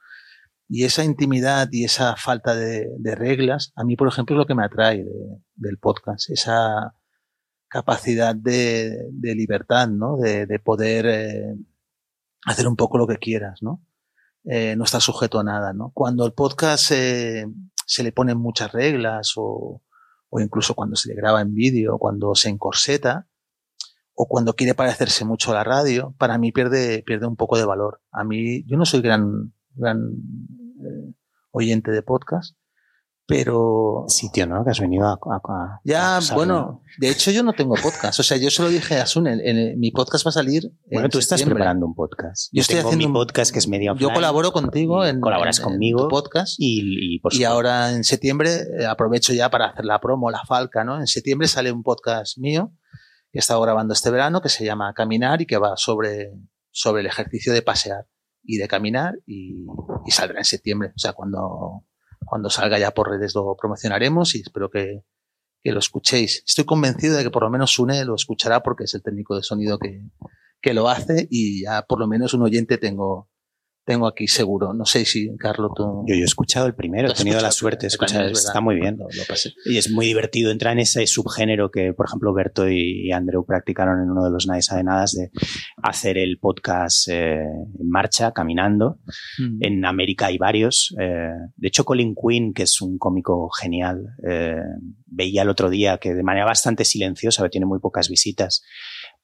Y 0.69 0.85
esa 0.85 1.03
intimidad 1.03 1.69
y 1.73 1.85
esa 1.85 2.15
falta 2.17 2.55
de, 2.55 2.89
de, 2.99 3.15
reglas, 3.17 3.73
a 3.75 3.83
mí, 3.83 3.97
por 3.97 4.07
ejemplo, 4.07 4.37
es 4.37 4.39
lo 4.39 4.47
que 4.47 4.55
me 4.55 4.65
atrae 4.65 5.05
de, 5.05 5.39
del 5.57 5.79
podcast, 5.79 6.31
esa 6.31 6.95
capacidad 7.69 8.35
de, 8.35 9.11
libertad, 9.21 9.89
¿no? 9.89 10.17
De, 10.17 10.59
poder 10.61 11.07
eh, 11.07 11.57
hacer 12.47 12.69
un 12.69 12.77
poco 12.77 12.99
lo 12.99 13.07
que 13.07 13.17
quieras, 13.19 13.63
¿no? 13.63 13.83
eh, 14.45 14.75
no 14.77 14.85
está 14.85 15.01
sujeto 15.01 15.39
a 15.39 15.45
nada, 15.45 15.73
¿no? 15.73 15.91
Cuando 15.95 16.25
el 16.27 16.33
podcast 16.33 16.91
eh, 16.93 17.47
se 17.87 18.03
le 18.03 18.13
ponen 18.13 18.39
muchas 18.39 18.73
reglas 18.73 19.33
o, 19.37 19.83
o 20.29 20.41
incluso 20.41 20.75
cuando 20.75 20.97
se 20.97 21.09
le 21.09 21.15
graba 21.15 21.41
en 21.41 21.55
vídeo, 21.55 21.99
cuando 21.99 22.35
se 22.35 22.49
encorseta 22.49 23.27
o 24.23 24.27
cuando 24.29 24.53
quiere 24.53 24.75
parecerse 24.75 25.25
mucho 25.25 25.51
a 25.51 25.55
la 25.55 25.65
radio, 25.65 26.15
para 26.19 26.37
mí 26.37 26.53
pierde, 26.53 27.03
pierde 27.07 27.27
un 27.27 27.37
poco 27.37 27.57
de 27.57 27.65
valor. 27.65 28.03
A 28.13 28.23
mí, 28.23 28.65
yo 28.67 28.77
no 28.77 28.85
soy 28.85 29.01
gran, 29.01 29.55
gran 29.75 29.99
eh, 29.99 31.15
oyente 31.53 31.91
de 31.91 32.03
podcast, 32.03 32.55
pero 33.27 34.05
sitio, 34.09 34.47
¿no? 34.47 34.63
Que 34.63 34.73
has 34.73 34.81
venido 34.81 35.07
a, 35.07 35.13
a, 35.13 35.37
a 35.37 35.81
ya, 35.85 36.19
a 36.19 36.35
bueno, 36.35 36.83
de 36.99 37.09
hecho 37.09 37.31
yo 37.31 37.43
no 37.43 37.55
tengo 37.55 37.77
podcast, 37.77 38.21
o 38.21 38.23
sea, 38.23 38.37
yo 38.37 38.51
se 38.51 38.63
lo 38.63 38.69
dije 38.69 38.97
a 38.97 39.07
Sun, 39.07 39.27
en, 39.27 39.41
en, 39.41 39.81
mi 39.81 39.91
podcast 39.91 40.27
va 40.27 40.29
a 40.29 40.33
salir. 40.33 40.71
Bueno, 40.93 41.09
tú 41.09 41.19
estás 41.19 41.39
septiembre. 41.39 41.63
preparando 41.63 41.87
un 41.87 41.95
podcast. 41.95 42.51
Yo, 42.53 42.59
yo 42.59 42.61
estoy 42.61 42.77
haciendo 42.77 43.09
mi 43.09 43.15
podcast 43.15 43.51
que 43.55 43.59
es 43.59 43.69
medio 43.69 43.97
Yo 43.97 44.13
colaboro 44.13 44.53
contigo 44.53 45.03
en 45.07 45.23
colaboras 45.23 45.61
en, 45.61 45.65
conmigo 45.65 46.01
en 46.01 46.05
tu 46.05 46.11
podcast 46.11 46.57
y, 46.59 47.15
y, 47.15 47.21
por 47.21 47.33
y 47.33 47.45
ahora 47.45 47.93
en 47.93 48.05
septiembre 48.05 48.67
eh, 48.81 48.85
aprovecho 48.85 49.33
ya 49.33 49.49
para 49.49 49.69
hacer 49.69 49.87
la 49.87 49.99
promo, 49.99 50.31
la 50.31 50.45
falca, 50.45 50.85
¿no? 50.85 51.01
En 51.01 51.07
septiembre 51.07 51.49
sale 51.49 51.73
un 51.73 51.83
podcast 51.83 52.37
mío 52.37 52.75
que 53.33 53.39
he 53.39 53.41
estado 53.41 53.61
grabando 53.61 53.95
este 53.95 54.11
verano 54.11 54.41
que 54.41 54.49
se 54.49 54.65
llama 54.65 54.93
Caminar 54.95 55.41
y 55.43 55.47
que 55.47 55.59
va 55.59 55.77
sobre 55.77 56.33
sobre 56.71 57.01
el 57.01 57.07
ejercicio 57.07 57.53
de 57.53 57.63
pasear 57.63 58.07
y 58.43 58.57
de 58.57 58.69
caminar 58.69 59.15
y, 59.27 59.67
y 60.07 60.11
saldrá 60.11 60.39
en 60.39 60.45
septiembre, 60.45 60.93
o 60.95 60.99
sea, 60.99 61.13
cuando 61.13 61.85
cuando 62.25 62.49
salga 62.51 62.79
ya 62.79 62.93
por 62.93 63.11
redes 63.11 63.35
lo 63.35 63.57
promocionaremos 63.57 64.35
y 64.35 64.41
espero 64.41 64.71
que, 64.71 65.03
que 65.63 65.73
lo 65.73 65.79
escuchéis. 65.79 66.45
Estoy 66.47 66.65
convencido 66.65 67.17
de 67.17 67.25
que 67.25 67.31
por 67.31 67.43
lo 67.43 67.51
menos 67.51 67.73
Sune 67.73 68.05
lo 68.05 68.15
escuchará 68.15 68.63
porque 68.63 68.85
es 68.85 68.95
el 68.95 69.03
técnico 69.03 69.37
de 69.37 69.43
sonido 69.43 69.79
que, 69.79 70.03
que 70.61 70.75
lo 70.75 70.89
hace 70.89 71.27
y 71.31 71.63
ya 71.63 71.83
por 71.83 71.99
lo 71.99 72.07
menos 72.07 72.35
un 72.35 72.43
oyente 72.43 72.79
tengo, 72.79 73.29
tengo 73.91 74.07
aquí 74.07 74.29
seguro. 74.29 74.73
No 74.73 74.85
sé 74.85 75.05
si, 75.05 75.37
Carlos, 75.37 75.73
tú... 75.75 76.05
Yo, 76.07 76.15
yo 76.15 76.23
he 76.23 76.25
escuchado 76.25 76.69
el 76.69 76.77
primero, 76.77 77.09
he 77.09 77.13
tenido 77.13 77.41
la 77.41 77.51
suerte 77.51 77.83
de 77.83 77.89
escuchar, 77.89 78.27
está 78.27 78.61
muy 78.61 78.77
bien. 78.77 78.97
Lo, 78.97 79.07
lo 79.07 79.25
pasé. 79.27 79.53
Y 79.65 79.79
es 79.79 79.91
muy 79.91 80.07
divertido 80.07 80.53
entrar 80.53 80.75
en 80.75 80.79
ese 80.79 81.09
subgénero 81.09 81.73
que, 81.73 81.93
por 81.93 82.07
ejemplo, 82.07 82.33
Berto 82.33 82.69
y 82.69 83.11
Andrew 83.11 83.45
practicaron 83.45 84.01
en 84.01 84.09
uno 84.09 84.25
de 84.25 84.31
los 84.31 84.47
Nadie 84.47 84.63
sabe 84.63 84.85
nada, 84.85 85.07
de 85.13 85.33
hacer 85.83 86.19
el 86.19 86.39
podcast 86.39 87.09
eh, 87.09 87.41
en 87.41 87.89
marcha, 87.89 88.31
caminando. 88.31 89.01
Mm. 89.41 89.59
En 89.61 89.85
América 89.85 90.27
hay 90.27 90.39
varios. 90.39 90.95
Eh, 91.01 91.33
de 91.57 91.69
hecho, 91.69 91.85
Colin 91.85 92.15
Quinn, 92.15 92.55
que 92.55 92.63
es 92.63 92.81
un 92.81 92.97
cómico 92.97 93.51
genial, 93.51 94.05
eh, 94.25 94.55
veía 95.07 95.43
el 95.43 95.49
otro 95.49 95.69
día 95.69 95.99
que 95.99 96.15
de 96.15 96.23
manera 96.23 96.47
bastante 96.47 96.85
silenciosa, 96.85 97.49
tiene 97.49 97.67
muy 97.67 97.81
pocas 97.81 98.09
visitas, 98.09 98.63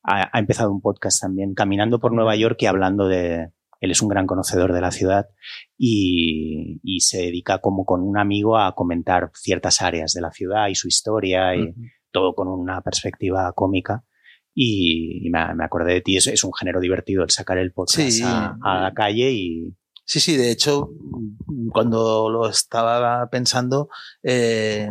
ha, 0.02 0.28
ha 0.37 0.38
empezado 0.40 0.73
un 0.73 0.80
podcast 0.80 1.20
también, 1.20 1.54
caminando 1.54 2.00
por 2.00 2.12
Nueva 2.12 2.35
York 2.35 2.56
y 2.62 2.66
hablando 2.66 3.06
de, 3.06 3.52
él 3.87 3.93
es 3.93 4.02
un 4.02 4.09
gran 4.09 4.26
conocedor 4.26 4.73
de 4.73 4.81
la 4.81 4.90
ciudad 4.90 5.28
y, 5.78 6.81
y, 6.83 7.00
se 7.00 7.19
dedica 7.19 7.61
como 7.61 7.85
con 7.85 8.02
un 8.02 8.19
amigo 8.19 8.59
a 8.59 8.75
comentar 8.75 9.31
ciertas 9.35 9.81
áreas 9.83 10.12
de 10.12 10.21
la 10.21 10.31
ciudad 10.31 10.69
y 10.69 10.75
su 10.75 10.88
historia 10.88 11.57
y 11.57 11.75
todo 12.11 12.35
con 12.35 12.49
una 12.49 12.81
perspectiva 12.83 13.52
cómica. 13.55 14.05
Y, 14.55 15.26
y 15.26 15.31
me, 15.31 15.55
me, 15.55 15.64
acordé 15.64 15.95
de 15.95 16.00
ti, 16.00 16.16
es, 16.16 16.26
es, 16.28 16.43
un 16.43 16.52
género 16.55 16.81
divertido 16.81 17.23
el 17.23 17.31
sacar 17.31 17.59
el 17.59 17.73
podcast 17.73 18.11
Sí. 18.11 18.23
a, 18.25 18.57
a, 18.62 18.81
la 18.81 18.95
calle 18.95 19.33
y... 19.33 19.76
Sí, 20.05 20.21
sí, 20.21 20.37
de 20.37 20.50
hecho, 20.50 20.90
cuando 21.73 22.31
lo 22.31 22.49
estaba 22.49 23.28
pensando, 23.28 23.88
eh, 24.23 24.90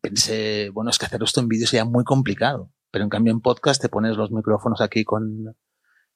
pensé, 0.00 0.70
bueno, 0.70 0.90
es 0.90 0.98
que 0.98 1.06
hacer 1.06 1.22
esto 1.22 1.40
en 1.40 1.48
vídeo 1.48 1.66
sería 1.66 1.84
muy 1.84 2.04
complicado, 2.04 2.70
pero 2.90 3.04
en 3.04 3.10
cambio 3.10 3.32
en 3.32 3.40
podcast 3.40 3.80
te 3.80 3.88
pones 3.88 4.16
los 4.16 4.30
micrófonos 4.30 4.80
aquí 4.80 5.04
con 5.04 5.56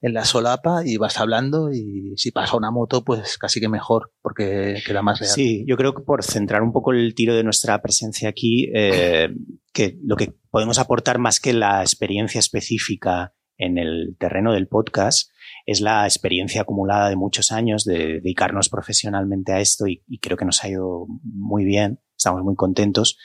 en 0.01 0.13
la 0.13 0.23
solapa 0.25 0.81
y 0.85 0.97
vas 0.97 1.19
hablando 1.19 1.71
y 1.73 2.13
si 2.15 2.31
pasa 2.31 2.55
una 2.55 2.71
moto, 2.71 3.03
pues 3.03 3.37
casi 3.37 3.59
que 3.59 3.67
mejor, 3.67 4.13
porque 4.21 4.81
queda 4.85 5.01
más 5.01 5.19
real. 5.19 5.31
Sí, 5.31 5.65
yo 5.67 5.75
creo 5.77 5.93
que 5.93 6.03
por 6.03 6.23
centrar 6.23 6.61
un 6.61 6.71
poco 6.71 6.91
el 6.93 7.13
tiro 7.15 7.35
de 7.35 7.43
nuestra 7.43 7.81
presencia 7.81 8.29
aquí, 8.29 8.69
eh, 8.73 9.29
que 9.73 9.97
lo 10.03 10.15
que 10.15 10.33
podemos 10.49 10.79
aportar 10.79 11.17
más 11.19 11.39
que 11.39 11.53
la 11.53 11.81
experiencia 11.81 12.39
específica 12.39 13.33
en 13.57 13.77
el 13.77 14.15
terreno 14.17 14.53
del 14.53 14.67
podcast 14.67 15.31
es 15.65 15.81
la 15.81 16.05
experiencia 16.05 16.61
acumulada 16.61 17.09
de 17.09 17.17
muchos 17.17 17.51
años 17.51 17.83
de 17.83 18.21
dedicarnos 18.21 18.69
profesionalmente 18.69 19.51
a 19.51 19.59
esto 19.59 19.85
y, 19.87 20.01
y 20.07 20.19
creo 20.19 20.37
que 20.37 20.45
nos 20.45 20.63
ha 20.63 20.69
ido 20.69 21.07
muy 21.23 21.65
bien, 21.65 21.99
estamos 22.17 22.41
muy 22.43 22.55
contentos 22.55 23.17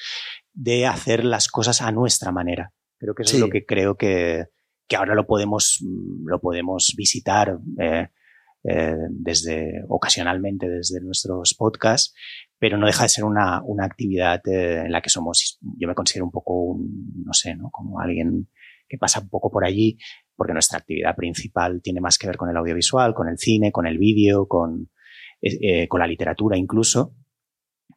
de 0.52 0.87
hacer 0.87 1.25
las 1.25 1.47
cosas 1.49 1.83
a 1.83 1.93
nuestra 1.93 2.33
manera. 2.33 2.73
Creo 2.99 3.14
que 3.14 3.23
eso 3.23 3.31
Sí. 3.31 3.37
es 3.37 3.40
lo 3.40 3.49
que 3.49 3.64
creo 3.64 3.97
que, 3.97 4.47
que 4.88 4.96
ahora 4.96 5.14
lo 5.14 5.26
podemos, 5.26 5.78
mm, 5.82 6.28
lo 6.28 6.40
podemos 6.40 6.94
visitar 6.96 7.58
eh, 7.78 8.08
eh, 8.64 8.96
desde 9.10 9.84
ocasionalmente 9.88 10.68
desde 10.68 11.00
nuestros 11.00 11.54
podcasts, 11.54 12.14
pero 12.58 12.78
no 12.78 12.86
deja 12.86 13.02
de 13.02 13.08
ser 13.10 13.24
una, 13.24 13.62
una 13.62 13.84
actividad 13.84 14.40
eh, 14.48 14.84
en 14.86 14.92
la 14.92 15.02
que 15.02 15.10
somos, 15.10 15.58
yo 15.78 15.86
me 15.86 15.94
considero 15.94 16.24
un 16.24 16.30
poco 16.30 16.54
un, 16.62 17.24
no 17.24 17.32
sé, 17.32 17.54
¿no? 17.56 17.70
como 17.70 18.00
alguien 18.00 18.48
que 18.88 18.98
pasa 18.98 19.20
un 19.20 19.28
poco 19.28 19.50
por 19.50 19.64
allí, 19.64 19.98
porque 20.36 20.52
nuestra 20.52 20.78
actividad 20.78 21.14
principal 21.14 21.80
tiene 21.82 22.00
más 22.00 22.18
que 22.18 22.26
ver 22.26 22.36
con 22.36 22.48
el 22.48 22.56
audiovisual, 22.56 23.14
con 23.14 23.28
el 23.28 23.38
cine, 23.38 23.72
con 23.72 23.86
el 23.86 23.98
vídeo, 23.98 24.46
con, 24.46 24.90
eh, 25.42 25.86
con 25.88 26.00
la 26.00 26.06
literatura 26.06 26.56
incluso. 26.56 27.14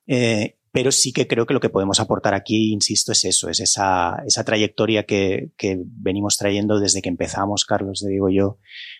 Eh, 0.05 0.57
pero 0.77 0.91
sí 0.91 1.11
que 1.11 1.25
creo 1.25 1.47
que 1.47 1.55
lo 1.55 1.59
que 1.59 1.71
podemos 1.71 1.99
aportar 1.99 2.35
aquí, 2.35 2.71
insisto, 2.71 3.11
es 3.11 3.25
eso, 3.25 3.49
es 3.49 3.59
esa, 3.59 4.21
esa 4.27 4.43
trayectoria 4.43 5.05
que, 5.07 5.49
que, 5.57 5.81
venimos 5.83 6.37
trayendo 6.37 6.79
desde 6.79 7.01
que 7.01 7.09
empezamos, 7.09 7.65
Carlos, 7.65 8.05
digo 8.07 8.29
yo, 8.29 8.59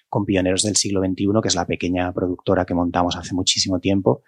con 0.10 0.26
Pioneros 0.26 0.64
del 0.64 0.76
siglo 0.76 1.02
XXI, 1.02 1.28
que 1.40 1.50
es 1.50 1.54
la 1.54 1.68
pequeña 1.68 2.12
productora 2.14 2.66
que 2.66 2.74
montamos 2.74 3.16
hace 3.16 3.36
muchísimo 3.36 3.80
tiempo, 3.80 4.24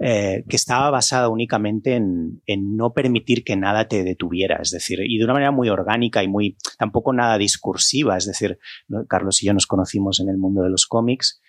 eh, 0.00 0.42
que 0.48 0.56
estaba 0.56 0.90
basada 0.90 1.28
únicamente 1.28 1.94
en, 1.94 2.42
en, 2.46 2.74
no 2.74 2.92
permitir 2.92 3.44
que 3.44 3.54
nada 3.54 3.86
te 3.86 4.02
detuviera, 4.02 4.58
es 4.60 4.70
decir, 4.70 4.98
y 5.00 5.18
de 5.18 5.24
una 5.24 5.34
manera 5.34 5.52
muy 5.52 5.68
orgánica 5.68 6.24
y 6.24 6.28
muy, 6.28 6.56
tampoco 6.80 7.12
nada 7.12 7.38
discursiva, 7.38 8.16
es 8.16 8.26
decir, 8.26 8.58
Carlos 9.06 9.40
y 9.40 9.46
yo 9.46 9.54
nos 9.54 9.68
conocimos 9.68 10.18
en 10.18 10.30
el 10.30 10.36
mundo 10.36 10.62
de 10.62 10.70
los 10.70 10.88
cómics, 10.88 11.40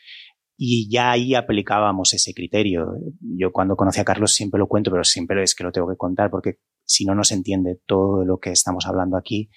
y 0.61 0.89
ya 0.91 1.11
ahí 1.11 1.35
aplicábamos 1.35 2.13
ese 2.13 2.33
criterio. 2.33 2.91
Yo 3.21 3.53
cuando 3.53 3.77
conocí 3.77 4.01
a 4.01 4.03
Carlos 4.03 4.33
siempre 4.33 4.59
lo 4.59 4.67
cuento, 4.67 4.91
pero 4.91 5.05
siempre 5.05 5.41
es 5.41 5.55
que 5.55 5.63
lo 5.63 5.71
tengo 5.71 5.87
que 5.87 5.95
contar 5.95 6.29
porque 6.29 6.55
si 6.83 7.05
no, 7.05 7.15
no 7.15 7.23
se 7.23 7.35
entiende 7.35 7.79
todo 7.85 8.25
lo 8.25 8.39
que 8.39 8.51
estamos 8.51 8.85
hablando 8.85 9.15
aquí. 9.15 9.49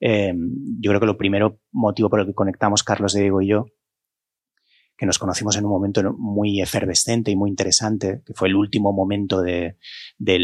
Eh, 0.00 0.34
yo 0.78 0.90
creo 0.90 1.00
que 1.00 1.06
lo 1.06 1.16
primero 1.16 1.60
motivo 1.72 2.10
por 2.10 2.20
el 2.20 2.26
que 2.26 2.34
conectamos 2.34 2.82
Carlos, 2.82 3.14
Diego 3.14 3.40
y 3.40 3.48
yo, 3.48 3.68
que 5.00 5.06
nos 5.06 5.18
conocimos 5.18 5.56
en 5.56 5.64
un 5.64 5.70
momento 5.70 6.02
muy 6.18 6.60
efervescente 6.60 7.30
y 7.30 7.36
muy 7.36 7.48
interesante, 7.48 8.20
que 8.22 8.34
fue 8.34 8.48
el 8.48 8.54
último 8.54 8.92
momento 8.92 9.40
de, 9.40 9.78
de, 10.18 10.38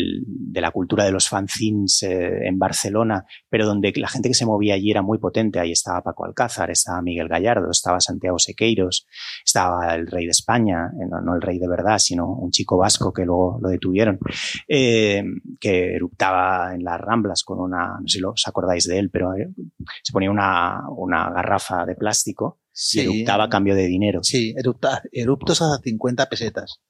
la 0.63 0.71
cultura 0.71 1.05
de 1.05 1.13
los 1.13 1.29
fanzines 1.29 2.03
eh, 2.05 2.47
en 2.47 2.59
Barcelona, 2.59 3.27
pero 3.51 3.67
donde 3.67 3.93
la 3.97 4.09
gente 4.09 4.31
que 4.31 4.35
se 4.35 4.47
movía 4.47 4.73
allí 4.73 4.91
era 4.91 5.03
muy 5.03 5.19
potente. 5.19 5.61
Ahí 5.61 5.73
estaba 5.73 6.01
Paco 6.01 6.25
Alcázar, 6.25 6.71
estaba 6.71 7.03
Miguel 7.03 7.29
Gallardo, 7.29 7.71
estaba 7.71 8.01
Santiago 8.01 8.39
Sequeiros, 8.39 9.07
estaba 9.45 9.95
el 9.95 10.07
rey 10.07 10.25
de 10.25 10.31
España, 10.31 10.87
eh, 10.87 11.07
no, 11.07 11.35
el 11.35 11.43
rey 11.43 11.59
de 11.59 11.69
verdad, 11.69 11.99
sino 11.99 12.27
un 12.27 12.51
chico 12.51 12.79
vasco 12.79 13.13
que 13.13 13.27
luego 13.27 13.59
lo 13.61 13.69
detuvieron, 13.69 14.19
eh, 14.67 15.23
que 15.61 15.97
eruptaba 15.97 16.75
en 16.75 16.83
las 16.83 16.99
Ramblas 16.99 17.45
con 17.45 17.61
una, 17.61 17.99
no 18.01 18.09
sé 18.09 18.21
si 18.21 18.25
os 18.25 18.49
acordáis 18.49 18.87
de 18.89 19.01
él, 19.01 19.11
pero 19.11 19.35
se 20.03 20.13
ponía 20.15 20.31
una, 20.31 20.81
una 20.97 21.29
garrafa 21.29 21.85
de 21.85 21.95
plástico 21.95 22.61
Sí, 22.79 23.01
y 23.01 23.03
eruptaba 23.05 23.45
a 23.45 23.49
cambio 23.49 23.75
de 23.75 23.87
dinero. 23.87 24.21
Sí, 24.23 24.55
erupta, 24.55 25.03
eruptos 25.11 25.63
a 25.63 25.79
50 25.83 26.29
pesetas. 26.29 26.83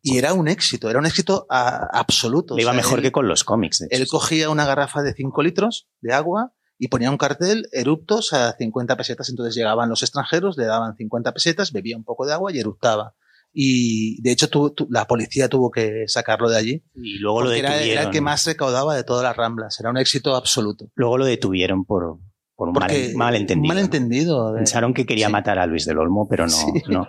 Y 0.00 0.16
era 0.16 0.32
un 0.32 0.48
éxito, 0.48 0.88
era 0.88 0.98
un 0.98 1.04
éxito 1.04 1.46
a, 1.50 1.86
absoluto. 1.92 2.56
Le 2.56 2.62
iba 2.62 2.70
o 2.70 2.74
sea, 2.74 2.82
mejor 2.82 3.00
él, 3.00 3.02
que 3.02 3.12
con 3.12 3.28
los 3.28 3.44
cómics. 3.44 3.84
Él 3.90 4.06
cogía 4.06 4.48
una 4.48 4.64
garrafa 4.64 5.02
de 5.02 5.12
5 5.12 5.42
litros 5.42 5.86
de 6.00 6.14
agua 6.14 6.54
y 6.78 6.88
ponía 6.88 7.10
un 7.10 7.18
cartel, 7.18 7.68
eruptos 7.72 8.32
a 8.32 8.56
50 8.56 8.96
pesetas. 8.96 9.28
Entonces 9.28 9.54
llegaban 9.54 9.90
los 9.90 10.02
extranjeros, 10.02 10.56
le 10.56 10.64
daban 10.64 10.96
50 10.96 11.34
pesetas, 11.34 11.72
bebía 11.72 11.98
un 11.98 12.04
poco 12.04 12.24
de 12.24 12.32
agua 12.32 12.50
y 12.50 12.58
eruptaba. 12.58 13.14
Y 13.52 14.22
de 14.22 14.32
hecho 14.32 14.48
tu, 14.48 14.70
tu, 14.70 14.86
la 14.88 15.06
policía 15.06 15.50
tuvo 15.50 15.70
que 15.70 16.04
sacarlo 16.06 16.48
de 16.48 16.56
allí. 16.56 16.84
Y 16.94 17.18
luego 17.18 17.42
lo 17.42 17.50
detuvieron. 17.50 17.82
Era, 17.82 17.84
era, 17.84 18.02
el 18.04 18.10
que 18.10 18.22
más 18.22 18.46
recaudaba 18.46 18.96
de 18.96 19.04
todas 19.04 19.24
las 19.24 19.36
ramblas. 19.36 19.78
Era 19.78 19.90
un 19.90 19.98
éxito 19.98 20.36
absoluto. 20.36 20.90
Luego 20.94 21.18
lo 21.18 21.26
detuvieron 21.26 21.84
por, 21.84 22.18
por 22.58 22.70
un 22.70 22.74
mal, 22.74 22.90
malentendido. 23.14 23.72
malentendido. 23.72 24.50
¿no? 24.50 24.56
Pensaron 24.56 24.92
que 24.92 25.06
quería 25.06 25.26
sí. 25.28 25.32
matar 25.32 25.60
a 25.60 25.66
Luis 25.66 25.86
del 25.86 25.96
Olmo, 25.96 26.26
pero 26.28 26.44
no, 26.44 26.50
sí. 26.50 26.66
no, 26.88 27.08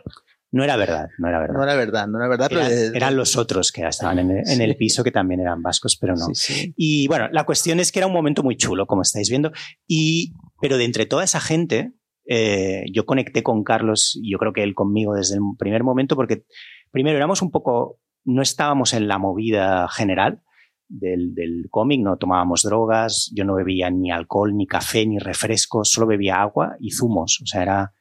no 0.51 0.63
era 0.63 0.77
verdad, 0.77 1.07
no 1.17 1.27
era 1.27 1.39
verdad. 1.39 1.55
No 1.55 1.63
era 1.63 1.75
verdad, 1.75 2.07
no 2.07 2.17
era 2.19 2.27
verdad. 2.27 2.51
Eran, 2.51 2.67
pero 2.67 2.95
eran 2.95 3.15
los 3.15 3.35
otros 3.35 3.71
que 3.71 3.81
estaban 3.81 4.19
en 4.19 4.29
el, 4.29 4.47
en 4.47 4.61
el, 4.61 4.75
piso 4.77 5.03
que 5.03 5.09
también 5.09 5.39
eran 5.39 5.63
vascos, 5.63 5.97
pero 5.99 6.13
no. 6.15 6.27
Y 6.75 7.07
bueno, 7.07 7.29
la 7.31 7.45
cuestión 7.45 7.79
es 7.79 7.91
que 7.91 7.97
era 7.97 8.05
un 8.05 8.13
momento 8.13 8.43
muy 8.43 8.57
chulo, 8.57 8.85
como 8.85 9.01
estáis 9.01 9.27
viendo, 9.27 9.51
y, 9.87 10.33
pero 10.61 10.77
de 10.77 10.85
entre 10.85 11.07
toda 11.07 11.23
esa 11.23 11.39
gente, 11.39 11.93
eh, 12.27 12.85
yo 12.93 13.07
conecté 13.07 13.41
con 13.41 13.63
Carlos, 13.63 14.19
y 14.21 14.31
yo 14.31 14.37
creo 14.37 14.53
que 14.53 14.61
él 14.61 14.75
conmigo 14.75 15.15
desde 15.15 15.33
el 15.33 15.41
primer 15.57 15.83
momento, 15.83 16.15
porque 16.15 16.43
primero 16.91 17.17
éramos 17.17 17.41
un 17.41 17.49
poco, 17.49 17.97
no 18.23 18.43
estábamos 18.43 18.93
en 18.93 19.07
la 19.07 19.17
movida 19.17 19.87
general, 19.87 20.43
del, 20.89 21.33
del 21.33 21.67
cómic, 21.69 22.01
no 22.01 22.17
tomábamos 22.17 22.63
drogas, 22.63 23.31
yo 23.33 23.45
no 23.45 23.55
bebía 23.55 23.89
ni 23.89 24.11
alcohol, 24.11 24.55
ni 24.55 24.67
café, 24.67 25.05
ni 25.05 25.19
refrescos, 25.19 25.91
solo 25.91 26.07
bebía 26.07 26.41
agua 26.41 26.75
y 26.79 26.91
zumos, 26.91 27.39
o 27.41 27.45
sea, 27.45 27.61
era 27.61 27.93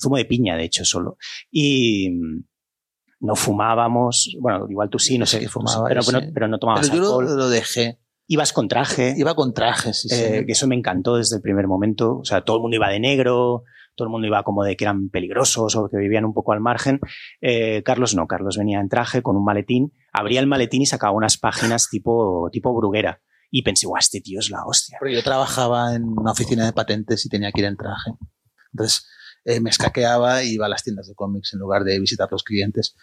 zumo 0.00 0.16
de 0.16 0.24
piña, 0.24 0.56
de 0.56 0.64
hecho, 0.64 0.84
solo. 0.84 1.18
Y 1.50 2.08
no 3.20 3.34
fumábamos, 3.34 4.36
bueno, 4.40 4.66
igual 4.68 4.88
tú 4.88 4.98
sí, 4.98 5.18
no 5.18 5.26
sé, 5.26 5.40
sí, 5.40 5.46
fumaba, 5.46 5.88
pero, 5.88 6.00
pero, 6.06 6.20
pero, 6.32 6.48
no 6.48 6.58
tomabas 6.58 6.88
pero 6.88 7.02
yo 7.02 7.08
alcohol. 7.08 7.24
Lo, 7.24 7.36
lo 7.36 7.48
dejé. 7.48 7.98
Ibas 8.28 8.52
con 8.52 8.68
traje. 8.68 9.14
Iba 9.16 9.34
con 9.34 9.54
traje, 9.54 9.92
sí, 9.92 10.08
eh, 10.10 10.38
sí. 10.40 10.46
Que 10.46 10.52
eso 10.52 10.66
me 10.66 10.74
encantó 10.74 11.16
desde 11.16 11.36
el 11.36 11.42
primer 11.42 11.68
momento. 11.68 12.18
O 12.18 12.24
sea, 12.24 12.42
todo 12.42 12.56
el 12.56 12.62
mundo 12.62 12.76
iba 12.76 12.88
de 12.88 12.98
negro, 12.98 13.62
todo 13.94 14.06
el 14.06 14.12
mundo 14.12 14.26
iba 14.26 14.42
como 14.42 14.64
de 14.64 14.76
que 14.76 14.84
eran 14.84 15.08
peligrosos 15.08 15.76
o 15.76 15.88
que 15.88 15.96
vivían 15.96 16.24
un 16.24 16.34
poco 16.34 16.52
al 16.52 16.60
margen. 16.60 17.00
Eh, 17.40 17.82
Carlos 17.84 18.14
no, 18.14 18.26
Carlos 18.26 18.56
venía 18.58 18.80
en 18.80 18.88
traje 18.88 19.22
con 19.22 19.36
un 19.36 19.44
maletín, 19.44 19.92
abría 20.16 20.40
el 20.40 20.46
maletín 20.46 20.82
y 20.82 20.86
sacaba 20.86 21.12
unas 21.12 21.36
páginas 21.36 21.88
tipo, 21.90 22.48
tipo 22.50 22.74
bruguera. 22.74 23.20
Y 23.50 23.62
pensé, 23.62 23.86
guau, 23.86 23.98
este 23.98 24.20
tío 24.20 24.40
es 24.40 24.50
la 24.50 24.64
hostia. 24.64 24.96
Porque 24.98 25.14
yo 25.14 25.22
trabajaba 25.22 25.94
en 25.94 26.04
una 26.04 26.32
oficina 26.32 26.64
de 26.64 26.72
patentes 26.72 27.24
y 27.26 27.28
tenía 27.28 27.52
que 27.52 27.60
ir 27.60 27.66
en 27.66 27.76
traje. 27.76 28.12
Entonces 28.72 29.06
eh, 29.44 29.60
me 29.60 29.70
escaqueaba 29.70 30.42
y 30.42 30.54
iba 30.54 30.66
a 30.66 30.68
las 30.68 30.82
tiendas 30.82 31.06
de 31.06 31.14
cómics 31.14 31.52
en 31.52 31.60
lugar 31.60 31.84
de 31.84 32.00
visitar 32.00 32.28
a 32.28 32.32
los 32.32 32.42
clientes. 32.42 32.96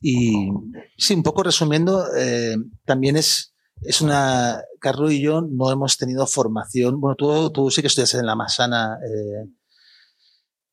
Y 0.00 0.50
sí, 0.96 1.14
un 1.14 1.22
poco 1.22 1.42
resumiendo, 1.42 2.06
eh, 2.16 2.56
también 2.84 3.16
es, 3.16 3.54
es 3.82 4.00
una. 4.00 4.62
Carlos 4.80 5.12
y 5.12 5.20
yo 5.20 5.42
no 5.42 5.70
hemos 5.70 5.98
tenido 5.98 6.26
formación. 6.26 7.00
Bueno, 7.00 7.14
tú, 7.16 7.50
tú 7.50 7.70
sí 7.70 7.82
que 7.82 7.88
estudias 7.88 8.14
en 8.14 8.26
la 8.26 8.34
Masana 8.34 8.98
eh, 9.04 9.48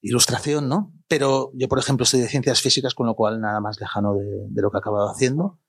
ilustración, 0.02 0.70
¿no? 0.70 0.94
Pero 1.08 1.52
yo, 1.54 1.68
por 1.68 1.80
ejemplo, 1.80 2.04
estoy 2.04 2.22
de 2.22 2.30
ciencias 2.30 2.62
físicas, 2.62 2.94
con 2.96 3.06
lo 3.06 3.16
cual 3.16 3.42
nada 3.42 3.60
más 3.60 3.80
lejano 3.80 4.16
de, 4.16 4.48
de 4.50 4.62
lo 4.62 4.72
que 4.72 4.78
he 4.78 4.80
acabado 4.80 5.10
haciendo. 5.10 5.60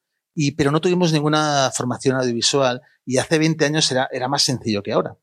Y, 0.43 0.53
pero 0.53 0.71
no 0.71 0.81
tuvimos 0.81 1.13
ninguna 1.13 1.71
formación 1.71 2.17
audiovisual 2.17 2.81
y 3.05 3.19
hace 3.19 3.39
20 3.39 3.63
años 3.63 3.93
era, 3.93 4.09
era 4.11 4.27
más 4.27 4.41
sencillo 4.41 4.83
que 4.83 4.93
ahora. 4.93 5.19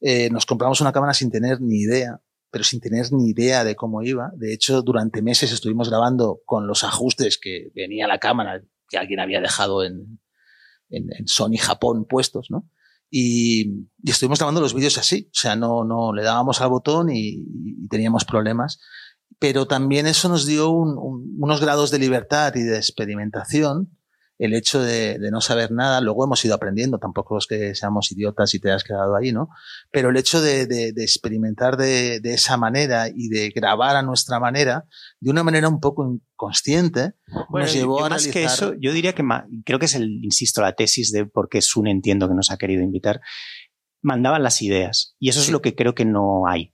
Eh, 0.00 0.30
nos 0.30 0.46
compramos 0.46 0.80
una 0.80 0.94
cámara 0.94 1.12
sin 1.12 1.30
tener 1.30 1.60
ni 1.60 1.82
idea, 1.82 2.22
pero 2.50 2.64
sin 2.64 2.80
tener 2.80 3.12
ni 3.12 3.28
idea 3.28 3.64
de 3.64 3.76
cómo 3.76 4.02
iba. 4.02 4.30
De 4.34 4.54
hecho, 4.54 4.80
durante 4.80 5.20
meses 5.20 5.52
estuvimos 5.52 5.90
grabando 5.90 6.40
con 6.46 6.66
los 6.66 6.84
ajustes 6.84 7.36
que 7.36 7.70
venía 7.74 8.06
la 8.06 8.16
cámara 8.16 8.62
que 8.88 8.96
alguien 8.96 9.20
había 9.20 9.42
dejado 9.42 9.84
en, 9.84 10.20
en, 10.88 11.08
en 11.18 11.28
Sony 11.28 11.58
Japón 11.60 12.06
puestos, 12.08 12.46
¿no? 12.50 12.66
Y, 13.10 13.84
y, 14.02 14.10
estuvimos 14.10 14.38
grabando 14.38 14.62
los 14.62 14.72
vídeos 14.72 14.96
así, 14.96 15.28
o 15.30 15.34
sea, 15.34 15.54
no, 15.54 15.84
no 15.84 16.14
le 16.14 16.22
dábamos 16.22 16.62
al 16.62 16.70
botón 16.70 17.10
y, 17.10 17.44
y 17.82 17.88
teníamos 17.88 18.24
problemas. 18.24 18.80
Pero 19.38 19.66
también 19.66 20.06
eso 20.06 20.30
nos 20.30 20.46
dio 20.46 20.70
un, 20.70 20.96
un, 20.96 21.36
unos 21.38 21.60
grados 21.60 21.90
de 21.90 21.98
libertad 21.98 22.54
y 22.54 22.62
de 22.62 22.78
experimentación 22.78 23.98
el 24.42 24.54
hecho 24.54 24.82
de, 24.82 25.20
de, 25.20 25.30
no 25.30 25.40
saber 25.40 25.70
nada, 25.70 26.00
luego 26.00 26.24
hemos 26.24 26.44
ido 26.44 26.56
aprendiendo, 26.56 26.98
tampoco 26.98 27.38
es 27.38 27.46
que 27.46 27.76
seamos 27.76 28.10
idiotas 28.10 28.52
y 28.54 28.58
te 28.58 28.72
has 28.72 28.82
quedado 28.82 29.14
ahí, 29.14 29.30
¿no? 29.30 29.48
Pero 29.92 30.10
el 30.10 30.16
hecho 30.16 30.40
de, 30.42 30.66
de, 30.66 30.92
de 30.92 31.02
experimentar 31.04 31.76
de, 31.76 32.20
esa 32.24 32.56
manera 32.56 33.06
y 33.08 33.28
de 33.28 33.50
grabar 33.50 33.94
a 33.94 34.02
nuestra 34.02 34.40
manera, 34.40 34.84
de 35.20 35.30
una 35.30 35.44
manera 35.44 35.68
un 35.68 35.78
poco 35.78 36.04
inconsciente, 36.04 37.12
bueno, 37.50 37.66
nos 37.66 37.72
llevó 37.72 38.00
yo 38.00 38.06
a 38.06 38.08
más 38.08 38.24
analizar... 38.24 38.32
que 38.32 38.44
eso, 38.44 38.74
yo 38.80 38.92
diría 38.92 39.12
que 39.14 39.22
más, 39.22 39.44
creo 39.64 39.78
que 39.78 39.84
es 39.84 39.94
el, 39.94 40.24
insisto, 40.24 40.60
la 40.60 40.72
tesis 40.72 41.12
de 41.12 41.24
por 41.24 41.48
qué 41.48 41.62
Sun 41.62 41.86
entiendo 41.86 42.28
que 42.28 42.34
nos 42.34 42.50
ha 42.50 42.56
querido 42.56 42.82
invitar, 42.82 43.20
mandaban 44.02 44.42
las 44.42 44.60
ideas 44.60 45.14
y 45.20 45.28
eso 45.28 45.38
sí. 45.38 45.46
es 45.46 45.52
lo 45.52 45.62
que 45.62 45.76
creo 45.76 45.94
que 45.94 46.04
no 46.04 46.48
hay. 46.48 46.71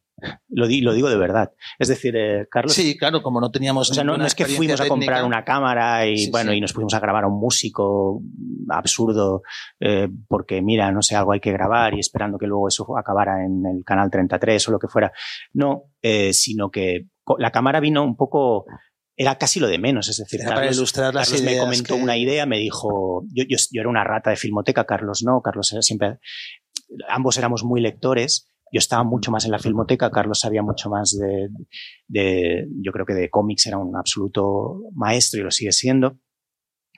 Lo, 0.49 0.67
di, 0.67 0.81
lo, 0.81 0.93
digo 0.93 1.09
de 1.09 1.17
verdad. 1.17 1.53
Es 1.79 1.89
decir, 1.89 2.17
eh, 2.17 2.47
Carlos. 2.51 2.73
Sí, 2.73 2.97
claro, 2.97 3.23
como 3.23 3.41
no 3.41 3.51
teníamos. 3.51 3.91
O 3.91 3.95
sea, 3.95 4.05
no, 4.05 4.17
no 4.17 4.27
es 4.27 4.35
que 4.35 4.45
fuimos 4.47 4.81
a 4.81 4.89
comprar 4.89 5.25
una 5.25 5.45
cámara 5.45 6.07
y 6.07 6.17
sí, 6.17 6.31
bueno, 6.31 6.53
sí. 6.53 6.59
y 6.59 6.61
nos 6.61 6.73
pusimos 6.73 6.95
a 6.95 7.01
grabar 7.01 7.25
a 7.25 7.29
un 7.29 7.39
músico 7.39 8.21
absurdo, 8.69 9.43
eh, 9.81 10.09
porque 10.29 10.63
mira, 10.63 10.91
no 10.93 11.03
sé, 11.03 11.17
algo 11.17 11.33
hay 11.33 11.41
que 11.41 11.53
grabar 11.53 11.95
y 11.95 12.01
esperando 12.01 12.39
que 12.39 12.47
luego 12.47 12.69
eso 12.69 12.97
acabara 12.97 13.45
en 13.45 13.65
el 13.67 13.85
canal 13.85 14.11
33 14.11 14.69
o 14.69 14.73
lo 14.73 14.79
que 14.79 14.89
fuera. 14.89 15.13
No, 15.53 15.85
eh, 16.03 16.33
sino 16.33 16.71
que 16.71 17.07
la 17.39 17.51
cámara 17.51 17.81
vino 17.81 18.03
un 18.03 18.17
poco 18.17 18.65
era 19.17 19.37
casi 19.37 19.61
lo 19.61 19.67
de 19.67 19.79
menos. 19.79 20.09
Es 20.09 20.19
decir, 20.19 20.41
era 20.41 20.55
Carlos, 20.55 20.77
ilustrar 20.77 21.15
las 21.15 21.29
Carlos 21.29 21.43
ideas 21.43 21.57
me 21.57 21.61
comentó 21.61 21.97
que... 21.97 22.03
una 22.03 22.17
idea, 22.17 22.47
me 22.47 22.59
dijo, 22.59 23.25
yo, 23.33 23.45
yo, 23.49 23.57
yo, 23.73 23.81
era 23.81 23.91
una 23.91 24.05
rata 24.05 24.31
de 24.31 24.37
filmoteca, 24.37 24.85
Carlos 24.85 25.23
no, 25.25 25.43
Carlos 25.43 25.73
era 25.73 25.83
siempre, 25.83 26.19
ambos 27.09 27.37
éramos 27.37 27.65
muy 27.65 27.81
lectores. 27.81 28.49
Yo 28.73 28.79
estaba 28.79 29.05
mucho 29.05 29.31
más 29.31 29.45
en 29.45 29.51
la 29.51 29.59
filmoteca, 29.59 30.11
Carlos 30.11 30.41
sabía 30.41 30.63
mucho 30.63 30.91
más 30.91 31.17
de, 31.19 31.49
de 32.07 32.69
yo 32.83 32.93
creo 32.93 33.07
que 33.07 33.15
de 33.15 33.31
cómics 33.31 33.67
era 33.67 33.79
un 33.79 33.97
absoluto 33.97 34.83
maestro 34.95 35.41
y 35.41 35.45
lo 35.45 35.51
sigue 35.51 35.73
siendo. 35.73 36.19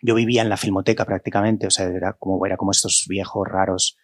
Yo 0.02 0.14
vivía 0.14 0.42
en 0.42 0.48
la 0.48 0.56
filmoteca 0.56 1.04
prácticamente, 1.04 1.66
o 1.66 1.70
sea, 1.70 1.86
era 1.86 2.14
como, 2.18 2.44
era 2.46 2.56
como 2.56 2.70
estos 2.70 3.04
viejos 3.08 3.46
raros 3.46 3.98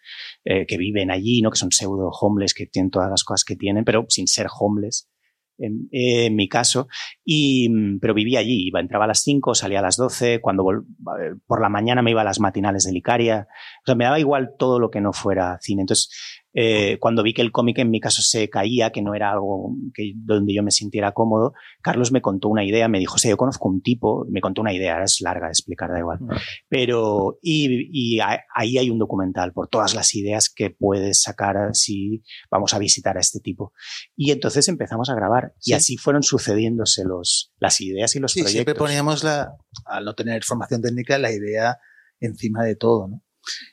eh, 0.45 0.65
que 0.67 0.77
viven 0.77 1.09
allí, 1.09 1.41
¿no? 1.41 1.49
Que 1.49 1.57
son 1.57 1.71
pseudo 1.71 2.09
homeless, 2.09 2.53
que 2.53 2.67
tienen 2.67 2.91
todas 2.91 3.09
las 3.09 3.23
cosas 3.23 3.43
que 3.43 3.55
tienen, 3.55 3.83
pero 3.83 4.05
sin 4.07 4.27
ser 4.27 4.47
homeless 4.59 5.09
en, 5.57 5.87
en, 5.91 6.35
mi 6.35 6.47
caso, 6.47 6.87
y, 7.23 7.69
pero 7.99 8.13
vivía 8.13 8.39
allí, 8.39 8.67
iba, 8.67 8.79
entraba 8.79 9.05
a 9.05 9.07
las 9.07 9.21
5, 9.21 9.55
salía 9.55 9.79
a 9.79 9.81
las 9.81 9.97
12, 9.97 10.39
cuando 10.41 10.63
por 11.45 11.61
la 11.61 11.69
mañana 11.69 12.01
me 12.01 12.11
iba 12.11 12.21
a 12.21 12.25
las 12.25 12.39
matinales 12.39 12.83
de 12.83 12.91
Licaria, 12.91 13.47
o 13.49 13.85
sea, 13.85 13.95
me 13.95 14.05
daba 14.05 14.19
igual 14.19 14.51
todo 14.57 14.79
lo 14.79 14.89
que 14.89 15.01
no 15.01 15.13
fuera 15.13 15.57
cine. 15.61 15.81
Entonces, 15.81 16.09
eh, 16.59 16.97
cuando 16.99 17.21
vi 17.21 17.35
que 17.35 17.43
el 17.43 17.51
cómic 17.51 17.77
en 17.77 17.91
mi 17.91 17.99
caso 17.99 18.23
se 18.23 18.49
caía, 18.49 18.89
que 18.89 19.03
no 19.03 19.13
era 19.13 19.31
algo 19.31 19.75
que, 19.93 20.13
donde 20.15 20.55
yo 20.55 20.63
me 20.63 20.71
sintiera 20.71 21.11
cómodo, 21.11 21.53
Carlos 21.83 22.11
me 22.11 22.19
contó 22.19 22.49
una 22.49 22.65
idea, 22.65 22.87
me 22.87 22.97
dijo, 22.97 23.13
o 23.13 23.17
sea, 23.19 23.29
yo 23.29 23.37
conozco 23.37 23.69
un 23.69 23.83
tipo, 23.83 24.25
me 24.27 24.41
contó 24.41 24.61
una 24.61 24.73
idea, 24.73 25.03
es 25.03 25.21
larga 25.21 25.45
de 25.45 25.51
explicar, 25.51 25.91
da 25.91 25.99
igual, 25.99 26.17
pero, 26.67 27.37
y, 27.43 27.89
y 27.91 28.19
ahí 28.55 28.79
hay 28.79 28.89
un 28.89 28.97
documental 28.97 29.53
por 29.53 29.67
todas 29.67 29.93
las 29.93 30.15
ideas 30.15 30.49
que 30.49 30.71
puedes 30.71 31.21
sacar 31.21 31.75
si 31.75 32.23
vamos 32.49 32.73
a 32.73 32.79
visitar 32.79 33.17
a 33.17 33.19
este 33.19 33.39
tipo. 33.39 33.71
Y 34.15 34.31
entonces 34.31 34.67
empezamos 34.67 35.11
a 35.11 35.13
grabar 35.13 35.53
sí. 35.59 35.73
y 35.73 35.73
así 35.75 35.97
fueron 35.97 36.23
sucediéndose 36.23 37.03
los, 37.03 37.53
las 37.59 37.79
ideas 37.81 38.15
y 38.15 38.19
los 38.19 38.31
sí, 38.31 38.41
proyectos. 38.41 38.53
Siempre 38.53 38.73
poníamos 38.73 39.23
la, 39.23 39.55
al 39.85 40.05
no 40.05 40.15
tener 40.15 40.43
formación 40.43 40.81
técnica, 40.81 41.19
la 41.19 41.31
idea 41.31 41.77
encima 42.19 42.63
de 42.63 42.75
todo, 42.75 43.09
¿no? 43.09 43.21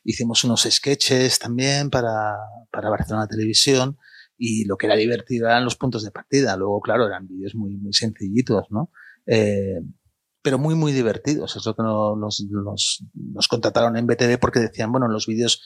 Hicimos 0.04 0.44
unos 0.44 0.62
sketches 0.70 1.38
también 1.38 1.90
para, 1.90 2.36
para 2.70 2.90
Barcelona 2.90 3.26
Televisión 3.26 3.98
y 4.36 4.64
lo 4.64 4.76
que 4.76 4.86
era 4.86 4.96
divertido 4.96 5.46
eran 5.46 5.64
los 5.64 5.76
puntos 5.76 6.02
de 6.02 6.10
partida. 6.10 6.56
Luego, 6.56 6.80
claro, 6.80 7.06
eran 7.06 7.26
vídeos 7.26 7.54
muy, 7.54 7.76
muy 7.76 7.92
sencillitos, 7.92 8.66
¿no? 8.70 8.90
Eh, 9.26 9.80
pero 10.42 10.58
muy, 10.58 10.74
muy 10.74 10.92
divertidos. 10.92 11.56
Es 11.56 11.64
lo 11.64 11.74
que 11.74 11.82
nos, 11.82 12.18
nos, 12.18 13.04
nos 13.14 13.48
contrataron 13.48 13.96
en 13.96 14.06
BTV 14.06 14.38
porque 14.38 14.60
decían, 14.60 14.92
bueno, 14.92 15.08
los 15.08 15.26
vídeos 15.26 15.62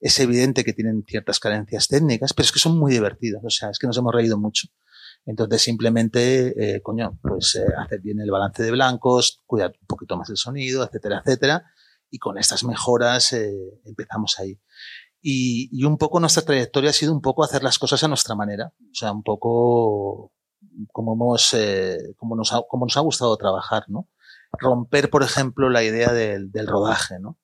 es 0.00 0.18
evidente 0.20 0.64
que 0.64 0.72
tienen 0.72 1.04
ciertas 1.06 1.38
carencias 1.38 1.88
técnicas, 1.88 2.32
pero 2.32 2.46
es 2.46 2.52
que 2.52 2.58
son 2.58 2.78
muy 2.78 2.92
divertidos. 2.92 3.42
O 3.44 3.50
sea, 3.50 3.70
es 3.70 3.78
que 3.78 3.86
nos 3.86 3.96
hemos 3.98 4.14
reído 4.14 4.38
mucho. 4.38 4.68
Entonces, 5.26 5.62
simplemente, 5.62 6.76
eh, 6.76 6.80
coño, 6.80 7.18
pues 7.22 7.54
eh, 7.56 7.64
hacer 7.78 8.00
bien 8.00 8.20
el 8.20 8.30
balance 8.30 8.62
de 8.62 8.70
blancos, 8.70 9.40
cuidar 9.46 9.72
un 9.80 9.86
poquito 9.86 10.16
más 10.16 10.30
el 10.30 10.36
sonido, 10.36 10.84
etcétera, 10.84 11.22
etcétera 11.24 11.64
y 12.12 12.18
con 12.18 12.38
estas 12.38 12.62
mejoras 12.62 13.32
eh, 13.32 13.80
empezamos 13.84 14.38
ahí. 14.38 14.60
Y, 15.20 15.68
y, 15.72 15.84
un 15.84 15.96
poco 15.98 16.20
nuestra 16.20 16.44
trayectoria 16.44 16.90
ha 16.90 16.92
sido 16.92 17.12
un 17.12 17.22
poco 17.22 17.42
hacer 17.42 17.62
las 17.62 17.78
cosas 17.78 18.04
a 18.04 18.08
nuestra 18.08 18.34
manera, 18.34 18.72
o 18.78 18.94
sea, 18.94 19.12
un 19.12 19.22
poco 19.22 20.32
como, 20.92 21.14
hemos, 21.14 21.54
eh, 21.54 22.14
como, 22.16 22.36
nos, 22.36 22.52
ha, 22.52 22.62
como 22.68 22.86
nos 22.86 22.96
ha 22.96 23.00
gustado 23.00 23.36
trabajar, 23.36 23.84
¿no? 23.88 24.08
Romper, 24.52 25.10
por 25.10 25.22
ejemplo, 25.22 25.70
la 25.70 25.82
idea 25.82 26.12
del, 26.12 26.52
del 26.52 26.66
rodaje, 26.66 27.18
¿no? 27.18 27.38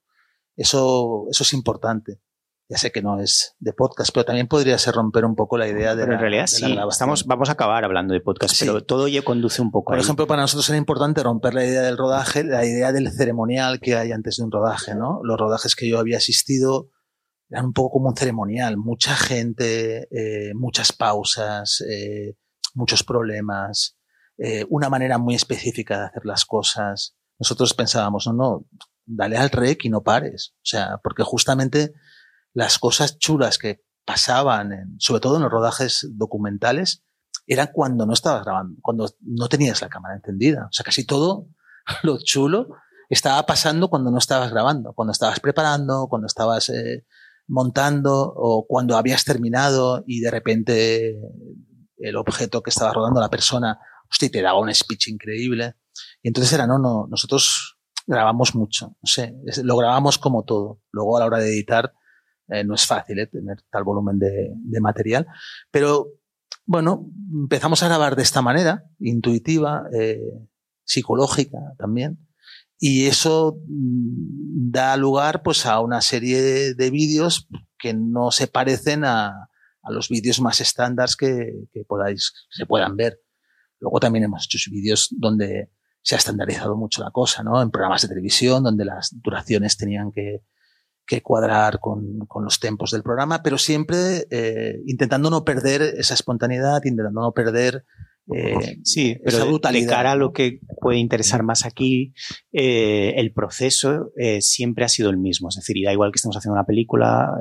Eso, 0.57 1.27
eso 1.31 1.45
es 1.45 1.53
importante 1.53 2.21
ya 2.69 2.77
sé 2.77 2.93
que 2.93 3.01
no 3.01 3.19
es 3.19 3.57
de 3.61 3.73
podcast, 3.73 4.11
pero 4.13 4.27
también 4.27 4.47
podría 4.47 4.77
ser 4.77 4.95
romper 4.95 5.25
un 5.25 5.35
poco 5.35 5.57
la 5.57 5.67
idea 5.67 5.95
de 5.95 6.03
pero 6.03 6.09
la, 6.09 6.15
en 6.15 6.21
realidad 6.21 6.43
de 6.43 6.49
sí, 6.49 6.79
estamos, 6.91 7.25
vamos 7.25 7.49
a 7.49 7.53
acabar 7.53 7.83
hablando 7.85 8.13
de 8.13 8.21
podcast, 8.21 8.55
sí. 8.55 8.67
pero 8.67 8.85
todo 8.85 9.09
ya 9.09 9.23
conduce 9.23 9.63
un 9.63 9.71
poco 9.71 9.87
Por 9.87 9.97
ahí. 9.97 10.03
ejemplo, 10.03 10.27
para 10.27 10.43
nosotros 10.43 10.69
era 10.69 10.77
importante 10.77 11.23
romper 11.23 11.55
la 11.55 11.65
idea 11.65 11.81
del 11.81 11.97
rodaje, 11.97 12.45
la 12.45 12.67
idea 12.67 12.93
del 12.93 13.11
ceremonial 13.11 13.81
que 13.81 13.97
hay 13.97 14.13
antes 14.13 14.37
de 14.37 14.45
un 14.45 14.53
rodaje, 14.53 14.95
¿no? 14.95 15.21
Los 15.23 15.39
rodajes 15.39 15.75
que 15.75 15.89
yo 15.89 15.99
había 15.99 16.19
asistido 16.19 16.91
eran 17.49 17.67
un 17.67 17.73
poco 17.73 17.93
como 17.93 18.11
un 18.11 18.17
ceremonial, 18.17 18.77
mucha 18.77 19.17
gente, 19.17 20.07
eh, 20.11 20.53
muchas 20.55 20.93
pausas, 20.93 21.83
eh, 21.89 22.37
muchos 22.75 23.03
problemas, 23.03 23.97
eh, 24.37 24.67
una 24.69 24.91
manera 24.91 25.17
muy 25.17 25.35
específica 25.35 25.99
de 25.99 26.05
hacer 26.05 26.27
las 26.27 26.45
cosas. 26.45 27.17
Nosotros 27.39 27.73
pensábamos, 27.73 28.27
no, 28.27 28.35
no, 28.35 28.67
dale 29.07 29.39
al 29.39 29.49
rec 29.49 29.87
y 29.87 29.89
no 29.89 30.03
pares. 30.03 30.53
O 30.57 30.67
sea, 30.67 31.01
porque 31.03 31.23
justamente 31.23 31.95
las 32.59 32.81
cosas 32.81 33.19
chulas 33.21 33.57
que 33.57 33.85
pasaban, 34.05 34.97
sobre 34.99 35.21
todo 35.21 35.37
en 35.37 35.43
los 35.43 35.53
rodajes 35.53 36.09
documentales, 36.15 37.05
eran 37.47 37.71
cuando 37.73 38.05
no 38.05 38.13
estabas 38.13 38.45
grabando, 38.45 38.81
cuando 38.83 39.09
no 39.21 39.49
tenías 39.49 39.81
la 39.81 39.89
cámara 39.89 40.17
encendida. 40.17 40.67
O 40.69 40.73
sea, 40.73 40.83
casi 40.83 41.07
todo 41.07 41.47
lo 42.03 42.19
chulo 42.19 42.67
estaba 43.09 43.47
pasando 43.47 43.89
cuando 43.89 44.11
no 44.11 44.19
estabas 44.19 44.51
grabando, 44.51 44.93
cuando 44.93 45.13
estabas 45.13 45.39
preparando, 45.39 46.09
cuando 46.09 46.27
estabas 46.27 46.69
eh, 46.71 47.07
montando 47.47 48.35
o 48.37 48.67
cuando 48.67 48.97
habías 48.97 49.25
terminado 49.25 50.03
y 50.05 50.19
de 50.19 50.31
repente 50.33 51.17
el 51.99 52.17
objeto 52.17 52.61
que 52.61 52.71
estaba 52.71 52.93
rodando 52.93 53.21
la 53.21 53.31
persona, 53.31 53.79
hostia, 54.11 54.31
te 54.31 54.43
daba 54.43 54.59
un 54.59 54.75
speech 54.75 55.09
increíble. 55.09 55.77
Y 56.23 56.29
entonces 56.29 56.53
era, 56.53 56.67
no, 56.67 56.81
no, 56.81 57.07
nosotros 57.09 57.79
grabamos 58.05 58.57
mucho, 58.57 58.97
no 59.01 59.07
sé, 59.07 59.37
lo 59.63 59.77
grabamos 59.77 60.19
como 60.19 60.43
todo. 60.43 60.81
Luego 60.91 61.17
a 61.17 61.21
la 61.21 61.27
hora 61.27 61.39
de 61.39 61.51
editar, 61.51 61.93
eh, 62.49 62.65
no 62.65 62.75
es 62.75 62.87
fácil 62.87 63.19
eh, 63.19 63.27
tener 63.27 63.63
tal 63.71 63.85
volumen 63.85 64.19
de, 64.19 64.53
de, 64.55 64.81
material, 64.81 65.27
pero 65.71 66.09
bueno, 66.65 67.11
empezamos 67.33 67.83
a 67.83 67.89
grabar 67.89 68.17
de 68.17 68.23
esta 68.23 68.43
manera, 68.43 68.85
intuitiva, 68.99 69.85
eh, 69.93 70.21
psicológica 70.85 71.59
también, 71.79 72.27
y 72.79 73.07
eso 73.07 73.59
mm, 73.67 74.71
da 74.71 74.97
lugar 74.97 75.43
pues 75.43 75.67
a 75.67 75.81
una 75.81 76.01
serie 76.01 76.41
de, 76.41 76.75
de 76.75 76.91
vídeos 76.91 77.49
que 77.79 77.95
no 77.95 78.31
se 78.31 78.47
parecen 78.47 79.05
a, 79.05 79.49
a 79.83 79.91
los 79.91 80.09
vídeos 80.09 80.41
más 80.41 80.61
estándares 80.61 81.17
que, 81.17 81.53
que, 81.73 81.85
podáis, 81.85 82.33
se 82.51 82.67
puedan 82.67 82.97
ver. 82.97 83.21
Luego 83.81 84.01
también 84.01 84.25
hemos 84.25 84.45
hecho 84.45 84.59
vídeos 84.71 85.09
donde 85.11 85.71
se 86.03 86.15
ha 86.15 86.19
estandarizado 86.19 86.77
mucho 86.77 87.03
la 87.03 87.11
cosa, 87.11 87.43
¿no? 87.43 87.61
En 87.61 87.71
programas 87.71 88.03
de 88.03 88.09
televisión 88.09 88.63
donde 88.63 88.85
las 88.85 89.11
duraciones 89.23 89.77
tenían 89.77 90.13
que, 90.13 90.43
que 91.09 91.23
cuadrar 91.23 91.81
con, 91.81 92.19
con, 92.29 92.45
los 92.45 92.61
tempos 92.61 92.91
del 92.91 93.03
programa, 93.03 93.43
pero 93.43 93.57
siempre 93.59 94.27
eh, 94.31 94.81
intentando 94.87 95.31
no 95.31 95.45
perder 95.45 95.83
esa 95.83 96.15
espontaneidad, 96.15 96.85
intentando 96.85 97.23
no 97.23 97.33
perder 97.33 97.85
eh, 98.35 98.79
sí, 98.85 99.19
pero 99.25 99.39
esa 99.39 99.47
brutalidad. 99.47 99.87
De, 99.87 99.91
cara 99.91 100.13
a 100.13 100.17
lo 100.17 100.33
que 100.33 100.61
puede 100.81 100.99
interesar 100.99 101.43
más 101.43 101.65
aquí, 101.65 102.13
eh, 102.53 103.15
el 103.17 103.33
proceso 103.33 104.13
eh, 104.17 104.43
siempre 104.43 104.85
ha 104.85 104.89
sido 104.89 105.11
el 105.11 105.17
mismo. 105.17 105.49
Es 105.49 105.57
decir, 105.57 105.77
da 105.85 105.93
igual 105.93 106.13
que 106.13 106.17
estemos 106.17 106.37
haciendo 106.37 106.55
una 106.55 106.67
película, 106.67 107.33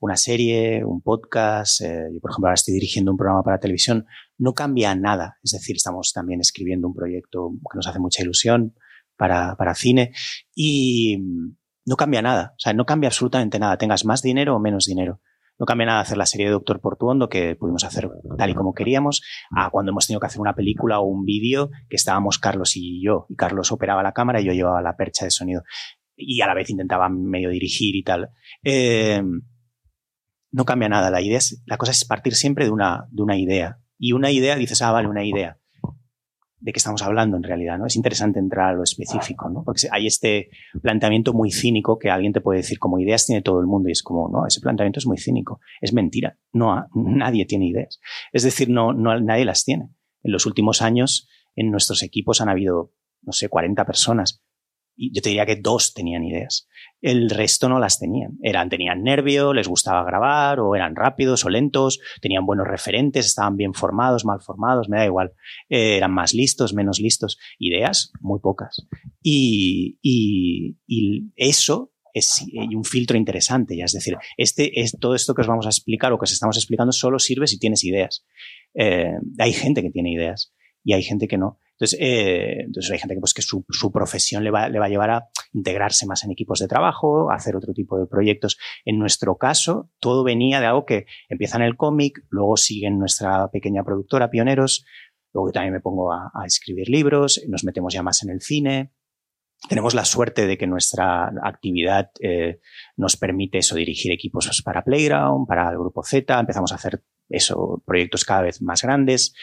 una 0.00 0.16
serie, 0.16 0.84
un 0.84 1.00
podcast. 1.00 1.80
yo, 1.80 2.20
por 2.20 2.30
ejemplo, 2.30 2.48
ahora 2.48 2.54
estoy 2.54 2.74
dirigiendo 2.74 3.10
un 3.10 3.16
programa 3.16 3.42
para 3.42 3.58
televisión. 3.58 4.06
No 4.38 4.52
cambia 4.52 4.94
nada. 4.94 5.38
Es 5.42 5.52
decir, 5.52 5.76
estamos 5.76 6.12
también 6.12 6.40
escribiendo 6.40 6.88
un 6.88 6.94
proyecto 6.94 7.50
que 7.70 7.76
nos 7.76 7.86
hace 7.86 7.98
mucha 7.98 8.22
ilusión 8.22 8.74
para, 9.16 9.56
para 9.56 9.74
cine 9.74 10.12
y 10.54 11.18
no 11.84 11.96
cambia 11.96 12.22
nada, 12.22 12.52
o 12.56 12.60
sea, 12.60 12.72
no 12.72 12.86
cambia 12.86 13.08
absolutamente 13.08 13.58
nada, 13.58 13.76
tengas 13.76 14.04
más 14.04 14.22
dinero 14.22 14.56
o 14.56 14.60
menos 14.60 14.86
dinero. 14.86 15.20
No 15.58 15.66
cambia 15.66 15.86
nada 15.86 16.00
hacer 16.00 16.16
la 16.16 16.26
serie 16.26 16.46
de 16.46 16.52
Doctor 16.52 16.80
Portuondo, 16.80 17.28
que 17.28 17.54
pudimos 17.54 17.84
hacer 17.84 18.10
tal 18.36 18.50
y 18.50 18.54
como 18.54 18.72
queríamos, 18.72 19.22
a 19.54 19.70
cuando 19.70 19.92
hemos 19.92 20.06
tenido 20.06 20.18
que 20.18 20.26
hacer 20.26 20.40
una 20.40 20.54
película 20.54 20.98
o 20.98 21.04
un 21.04 21.24
vídeo 21.24 21.70
que 21.88 21.96
estábamos 21.96 22.38
Carlos 22.38 22.72
y 22.74 23.04
yo. 23.04 23.26
Y 23.28 23.36
Carlos 23.36 23.70
operaba 23.70 24.02
la 24.02 24.12
cámara 24.12 24.40
y 24.40 24.46
yo 24.46 24.52
llevaba 24.52 24.82
la 24.82 24.96
percha 24.96 25.24
de 25.24 25.30
sonido. 25.30 25.62
Y 26.16 26.40
a 26.40 26.46
la 26.46 26.54
vez 26.54 26.70
intentaba 26.70 27.08
medio 27.08 27.50
dirigir 27.50 27.94
y 27.94 28.02
tal. 28.02 28.30
Eh, 28.64 29.22
no 30.50 30.64
cambia 30.64 30.88
nada. 30.88 31.10
La 31.10 31.20
idea 31.20 31.38
es, 31.38 31.62
la 31.66 31.76
cosa 31.76 31.92
es 31.92 32.04
partir 32.04 32.34
siempre 32.34 32.64
de 32.64 32.70
una, 32.70 33.06
de 33.10 33.22
una 33.22 33.36
idea. 33.36 33.78
Y 33.98 34.12
una 34.12 34.30
idea, 34.30 34.56
dices, 34.56 34.82
ah, 34.82 34.90
vale, 34.90 35.06
una 35.06 35.24
idea. 35.24 35.58
¿De 36.62 36.72
qué 36.72 36.78
estamos 36.78 37.02
hablando 37.02 37.36
en 37.36 37.42
realidad? 37.42 37.76
¿no? 37.76 37.86
Es 37.86 37.96
interesante 37.96 38.38
entrar 38.38 38.70
a 38.70 38.72
lo 38.74 38.84
específico, 38.84 39.50
¿no? 39.50 39.64
Porque 39.64 39.88
hay 39.90 40.06
este 40.06 40.48
planteamiento 40.80 41.32
muy 41.32 41.50
cínico 41.50 41.98
que 41.98 42.08
alguien 42.08 42.32
te 42.32 42.40
puede 42.40 42.58
decir, 42.58 42.78
como 42.78 43.00
ideas 43.00 43.26
tiene 43.26 43.42
todo 43.42 43.60
el 43.60 43.66
mundo, 43.66 43.88
y 43.88 43.92
es 43.92 44.02
como, 44.04 44.28
no, 44.28 44.46
ese 44.46 44.60
planteamiento 44.60 45.00
es 45.00 45.06
muy 45.06 45.18
cínico. 45.18 45.60
Es 45.80 45.92
mentira. 45.92 46.38
No, 46.52 46.86
nadie 46.94 47.46
tiene 47.46 47.66
ideas. 47.66 48.00
Es 48.32 48.44
decir, 48.44 48.70
no, 48.70 48.92
no, 48.92 49.18
nadie 49.20 49.44
las 49.44 49.64
tiene. 49.64 49.90
En 50.22 50.30
los 50.30 50.46
últimos 50.46 50.82
años, 50.82 51.28
en 51.56 51.72
nuestros 51.72 52.04
equipos 52.04 52.40
han 52.40 52.48
habido, 52.48 52.92
no 53.22 53.32
sé, 53.32 53.48
40 53.48 53.84
personas 53.84 54.40
yo 54.96 55.22
te 55.22 55.30
diría 55.30 55.46
que 55.46 55.56
dos 55.56 55.94
tenían 55.94 56.24
ideas. 56.24 56.68
El 57.00 57.30
resto 57.30 57.68
no 57.68 57.78
las 57.78 57.98
tenían. 57.98 58.38
Eran, 58.42 58.68
tenían 58.68 59.02
nervio, 59.02 59.52
les 59.52 59.68
gustaba 59.68 60.04
grabar, 60.04 60.60
o 60.60 60.76
eran 60.76 60.94
rápidos 60.94 61.44
o 61.44 61.50
lentos, 61.50 62.00
tenían 62.20 62.46
buenos 62.46 62.66
referentes, 62.68 63.26
estaban 63.26 63.56
bien 63.56 63.74
formados, 63.74 64.24
mal 64.24 64.40
formados, 64.40 64.88
me 64.88 64.98
da 64.98 65.06
igual. 65.06 65.32
Eh, 65.68 65.96
eran 65.96 66.12
más 66.12 66.34
listos, 66.34 66.74
menos 66.74 67.00
listos. 67.00 67.38
Ideas, 67.58 68.12
muy 68.20 68.40
pocas. 68.40 68.86
Y, 69.22 69.98
y, 70.02 70.78
y 70.86 71.32
eso 71.36 71.92
es 72.14 72.44
un 72.74 72.84
filtro 72.84 73.16
interesante, 73.16 73.76
ya 73.76 73.84
es 73.84 73.92
decir, 73.92 74.16
este 74.36 74.80
es 74.80 74.96
todo 75.00 75.14
esto 75.14 75.34
que 75.34 75.40
os 75.40 75.46
vamos 75.46 75.66
a 75.66 75.70
explicar 75.70 76.12
o 76.12 76.18
que 76.18 76.24
os 76.24 76.32
estamos 76.32 76.56
explicando 76.56 76.92
solo 76.92 77.18
sirve 77.18 77.46
si 77.46 77.58
tienes 77.58 77.84
ideas. 77.84 78.24
Eh, 78.74 79.12
hay 79.38 79.52
gente 79.52 79.82
que 79.82 79.90
tiene 79.90 80.12
ideas 80.12 80.52
y 80.84 80.92
hay 80.92 81.02
gente 81.02 81.28
que 81.28 81.38
no. 81.38 81.58
Entonces, 81.82 81.98
eh, 82.00 82.60
entonces 82.60 82.92
hay 82.92 82.98
gente 83.00 83.16
que, 83.16 83.20
pues, 83.20 83.34
que 83.34 83.42
su, 83.42 83.64
profesión 83.92 84.44
le 84.44 84.52
va, 84.52 84.68
le 84.68 84.78
va, 84.78 84.86
a 84.86 84.88
llevar 84.88 85.10
a 85.10 85.28
integrarse 85.52 86.06
más 86.06 86.22
en 86.22 86.30
equipos 86.30 86.60
de 86.60 86.68
trabajo, 86.68 87.28
a 87.28 87.34
hacer 87.34 87.56
otro 87.56 87.74
tipo 87.74 87.98
de 87.98 88.06
proyectos. 88.06 88.56
En 88.84 89.00
nuestro 89.00 89.36
caso, 89.36 89.90
todo 89.98 90.22
venía 90.22 90.60
de 90.60 90.66
algo 90.66 90.86
que 90.86 91.06
empieza 91.28 91.56
en 91.56 91.64
el 91.64 91.76
cómic, 91.76 92.20
luego 92.28 92.56
sigue 92.56 92.86
en 92.86 93.00
nuestra 93.00 93.48
pequeña 93.48 93.82
productora, 93.82 94.30
Pioneros, 94.30 94.84
luego 95.34 95.50
también 95.50 95.72
me 95.72 95.80
pongo 95.80 96.12
a, 96.12 96.30
a 96.32 96.46
escribir 96.46 96.88
libros, 96.88 97.42
nos 97.48 97.64
metemos 97.64 97.92
ya 97.92 98.04
más 98.04 98.22
en 98.22 98.30
el 98.30 98.42
cine, 98.42 98.92
tenemos 99.68 99.92
la 99.94 100.04
suerte 100.04 100.46
de 100.46 100.56
que 100.56 100.68
nuestra 100.68 101.32
actividad 101.42 102.12
eh, 102.20 102.60
nos 102.96 103.16
permite 103.16 103.58
eso, 103.58 103.74
dirigir 103.74 104.12
equipos 104.12 104.62
para 104.62 104.84
Playground, 104.84 105.48
para 105.48 105.68
el 105.68 105.78
grupo 105.78 106.04
Z, 106.04 106.38
empezamos 106.38 106.70
a 106.70 106.76
hacer 106.76 107.02
eso, 107.28 107.82
proyectos 107.84 108.24
cada 108.24 108.42
vez 108.42 108.62
más 108.62 108.82
grandes 108.82 109.34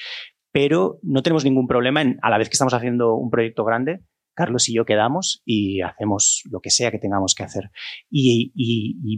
pero 0.52 1.00
no 1.04 1.22
tenemos 1.22 1.44
ningún 1.44 1.68
problema 1.68 2.02
en, 2.02 2.18
a 2.22 2.30
la 2.30 2.38
vez 2.38 2.50
que 2.50 2.54
estamos 2.54 2.74
haciendo 2.74 3.16
un 3.16 3.30
proyecto 3.30 3.64
grande, 3.64 4.04
Carlos 4.40 4.70
y 4.70 4.74
yo 4.74 4.86
quedamos 4.86 5.42
y 5.44 5.82
hacemos 5.82 6.44
lo 6.50 6.62
que 6.62 6.70
sea 6.70 6.92
que 6.92 6.98
tengamos 6.98 7.36
que 7.36 7.44
hacer. 7.44 7.72
Y, 8.10 8.54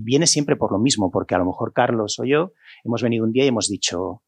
viene 0.04 0.26
siempre 0.26 0.56
por 0.56 0.72
lo 0.72 0.80
mismo, 0.80 1.12
porque 1.12 1.36
a 1.36 1.38
lo 1.38 1.46
mejor 1.46 1.74
Carlos 1.74 2.18
o 2.20 2.26
yo 2.26 2.54
hemos 2.84 3.04
venido 3.04 3.24
un 3.24 3.32
día 3.32 3.46
y 3.46 3.50
hemos 3.50 3.70
dicho 3.70 4.24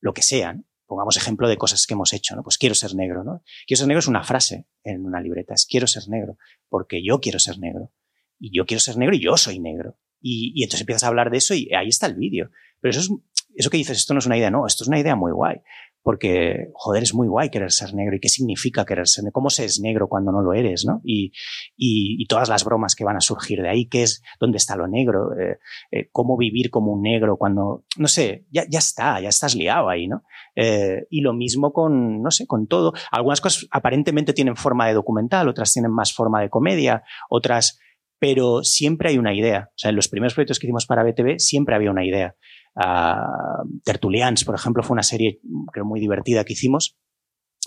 lo 0.00 0.12
que 0.12 0.20
sea. 0.20 0.52
¿no? 0.52 0.64
Pongamos 0.84 1.16
ejemplo 1.16 1.48
de 1.48 1.56
cosas 1.56 1.86
que 1.86 1.94
hemos 1.94 2.12
hecho, 2.12 2.36
¿no? 2.36 2.42
Pues 2.42 2.58
quiero 2.58 2.74
ser 2.74 2.94
negro, 2.94 3.24
¿no? 3.24 3.42
Quiero 3.66 3.78
ser 3.78 3.88
negro 3.88 4.00
es 4.00 4.08
una 4.08 4.24
frase 4.24 4.66
en 4.84 5.06
una 5.06 5.22
libreta, 5.22 5.54
es 5.54 5.64
quiero 5.64 5.86
ser 5.86 6.06
negro, 6.08 6.36
porque 6.68 7.02
yo 7.02 7.18
quiero 7.18 7.38
ser 7.38 7.58
negro. 7.58 7.90
Y 8.38 8.54
yo 8.54 8.66
quiero 8.66 8.80
ser 8.80 8.98
negro 8.98 9.16
y 9.16 9.20
yo 9.20 9.38
soy 9.38 9.58
negro. 9.58 9.96
Y, 10.20 10.52
y 10.54 10.64
entonces 10.64 10.82
empiezas 10.82 11.04
a 11.04 11.08
hablar 11.08 11.30
de 11.30 11.38
eso 11.38 11.54
y 11.54 11.72
ahí 11.74 11.88
está 11.88 12.06
el 12.06 12.14
vídeo. 12.14 12.50
Pero 12.80 12.90
eso 12.90 13.00
es, 13.00 13.10
eso 13.56 13.70
que 13.70 13.78
dices, 13.78 13.96
esto 13.96 14.12
no 14.12 14.18
es 14.18 14.26
una 14.26 14.36
idea, 14.36 14.50
no, 14.50 14.66
esto 14.66 14.84
es 14.84 14.88
una 14.88 15.00
idea 15.00 15.16
muy 15.16 15.32
guay 15.32 15.62
porque, 16.06 16.70
joder, 16.74 17.02
es 17.02 17.14
muy 17.14 17.26
guay 17.26 17.50
querer 17.50 17.72
ser 17.72 17.92
negro. 17.92 18.14
¿Y 18.14 18.20
qué 18.20 18.28
significa 18.28 18.84
querer 18.84 19.08
ser 19.08 19.24
negro? 19.24 19.32
¿Cómo 19.32 19.50
se 19.50 19.64
es 19.64 19.80
negro 19.80 20.06
cuando 20.06 20.30
no 20.30 20.40
lo 20.40 20.52
eres? 20.52 20.84
¿no? 20.86 21.00
Y, 21.02 21.32
y, 21.76 22.24
todas 22.28 22.48
las 22.48 22.64
bromas 22.64 22.94
que 22.94 23.02
van 23.02 23.16
a 23.16 23.20
surgir 23.20 23.60
de 23.60 23.68
ahí, 23.68 23.88
¿qué 23.88 24.04
es? 24.04 24.22
¿Dónde 24.38 24.58
está 24.58 24.76
lo 24.76 24.86
negro? 24.86 25.36
Eh, 25.36 25.58
eh, 25.90 26.08
¿Cómo 26.12 26.36
vivir 26.36 26.70
como 26.70 26.92
un 26.92 27.02
negro 27.02 27.36
cuando, 27.36 27.82
no 27.96 28.06
sé, 28.06 28.46
ya, 28.52 28.62
ya 28.70 28.78
está, 28.78 29.20
ya 29.20 29.30
estás 29.30 29.56
liado 29.56 29.88
ahí, 29.88 30.06
¿no? 30.06 30.22
Eh, 30.54 31.08
y 31.10 31.22
lo 31.22 31.32
mismo 31.32 31.72
con, 31.72 32.22
no 32.22 32.30
sé, 32.30 32.46
con 32.46 32.68
todo. 32.68 32.92
Algunas 33.10 33.40
cosas 33.40 33.66
aparentemente 33.72 34.32
tienen 34.32 34.54
forma 34.54 34.86
de 34.86 34.94
documental, 34.94 35.48
otras 35.48 35.72
tienen 35.72 35.90
más 35.90 36.14
forma 36.14 36.40
de 36.40 36.50
comedia, 36.50 37.02
otras, 37.28 37.80
pero 38.20 38.62
siempre 38.62 39.08
hay 39.08 39.18
una 39.18 39.34
idea. 39.34 39.70
O 39.70 39.78
sea, 39.78 39.90
en 39.90 39.96
los 39.96 40.06
primeros 40.06 40.34
proyectos 40.34 40.60
que 40.60 40.68
hicimos 40.68 40.86
para 40.86 41.02
BTV 41.02 41.40
siempre 41.40 41.74
había 41.74 41.90
una 41.90 42.06
idea. 42.06 42.36
Uh, 42.76 43.80
Tertulians, 43.84 44.44
por 44.44 44.54
ejemplo, 44.54 44.82
fue 44.82 44.94
una 44.94 45.02
serie 45.02 45.40
creo 45.72 45.86
muy 45.86 45.98
divertida 45.98 46.44
que 46.44 46.52
hicimos. 46.52 46.98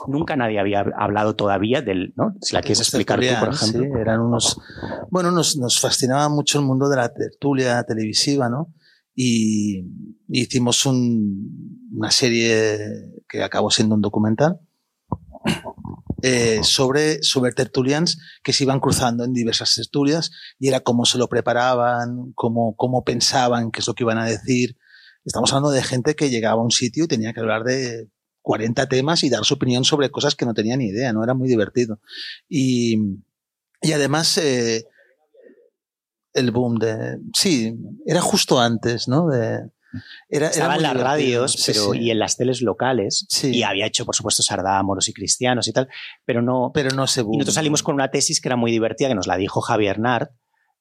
Nunca 0.08 0.36
nadie 0.36 0.60
había 0.60 0.86
hablado 0.98 1.36
todavía 1.36 1.82
del, 1.82 2.13
¿no? 2.15 2.36
Si 2.41 2.54
la 2.54 2.62
quieres 2.62 2.80
explicar 2.82 3.19
tú, 3.19 3.26
por 3.39 3.54
ejemplo. 3.54 3.84
Sí, 3.84 3.89
eran 4.00 4.22
unos, 4.22 4.62
bueno, 5.10 5.32
nos, 5.32 5.58
nos 5.58 5.80
fascinaba 5.80 6.30
mucho 6.30 6.60
el 6.60 6.65
mundo 6.65 6.88
de 6.88 6.95
la 6.95 7.12
tertulia 7.12 7.84
televisiva, 7.84 8.50
¿no? 8.50 8.74
Y, 9.15 9.80
y 10.30 10.41
hicimos 10.43 10.86
un, 10.86 11.89
una 11.91 12.12
serie 12.12 12.78
que 13.28 13.43
acabó 13.43 13.72
siendo 13.72 13.95
un 13.95 14.02
documental 14.02 14.60
eh, 16.22 16.60
sobre, 16.63 17.22
sobre 17.24 17.52
tertulians 17.52 18.19
que 18.43 18.54
se 18.54 18.63
iban 18.63 18.80
cruzando 18.80 19.24
en 19.24 19.34
diversas 19.34 19.74
tertulias 19.76 20.32
y 20.60 20.67
era 20.67 20.82
cómo 20.82 21.06
se 21.06 21.17
lo 21.17 21.28
preparaban, 21.28 22.32
cómo, 22.36 22.76
cómo 22.76 23.04
pensaban, 23.04 23.72
qué 23.72 23.80
es 23.82 23.88
lo 23.88 23.93
que 23.93 24.04
iban 24.04 24.17
a 24.17 24.26
decir, 24.26 24.78
Estamos 25.30 25.54
hablando 25.54 25.70
de 25.70 25.84
gente 25.84 26.15
que 26.15 26.32
llegaba 26.32 26.60
a 26.60 26.63
un 26.63 26.72
sitio 26.72 27.04
y 27.04 27.08
tenía 27.08 27.34
que 27.34 27.39
hablar 27.39 27.63
de 27.63 28.10
40 28.42 28.89
temas 28.89 29.24
y 29.24 29.30
dar 29.30 29.46
su 29.46 29.54
opinión 29.54 29.84
sobre 29.84 30.10
cosas 30.10 30.34
que 30.34 30.44
no 30.44 30.56
tenía 30.56 30.76
ni 30.76 30.88
idea, 30.88 31.13
¿no? 31.13 31.24
Era 31.24 31.36
muy 31.36 31.48
divertido. 31.48 32.00
Y, 32.48 32.98
y 33.80 33.92
además, 33.92 34.39
eh, 34.39 34.86
el 36.34 36.50
boom 36.50 36.80
de... 36.80 37.20
Sí, 37.36 37.76
era 38.08 38.22
justo 38.22 38.60
antes, 38.60 39.08
¿no? 39.08 39.28
De, 39.28 39.70
era, 40.30 40.48
Estaba 40.48 40.78
en 40.78 40.82
las 40.82 40.94
divertido. 40.94 41.06
radios 41.06 41.63
pero, 41.63 41.80
sí, 41.80 41.89
sí. 41.92 42.06
y 42.06 42.10
en 42.10 42.18
las 42.18 42.36
teles 42.36 42.63
locales. 42.63 43.28
Sí. 43.30 43.56
Y 43.56 43.62
había 43.62 43.86
hecho, 43.86 44.08
por 44.08 44.15
supuesto, 44.15 44.42
Sardá, 44.42 44.82
Moros 44.82 45.10
y 45.10 45.13
Cristianos 45.13 45.68
y 45.68 45.74
tal. 45.74 45.89
Pero 46.26 46.42
no. 46.42 46.72
Pero 46.74 46.89
no 46.96 47.06
se 47.06 47.22
boom. 47.22 47.36
Y 47.36 47.38
nosotros 47.38 47.54
salimos 47.54 47.84
con 47.84 47.94
una 47.94 48.10
tesis 48.10 48.42
que 48.42 48.48
era 48.48 48.56
muy 48.56 48.72
divertida, 48.72 49.10
que 49.10 49.15
nos 49.15 49.28
la 49.28 49.38
dijo 49.38 49.62
Javier 49.62 50.00
Nart, 50.00 50.32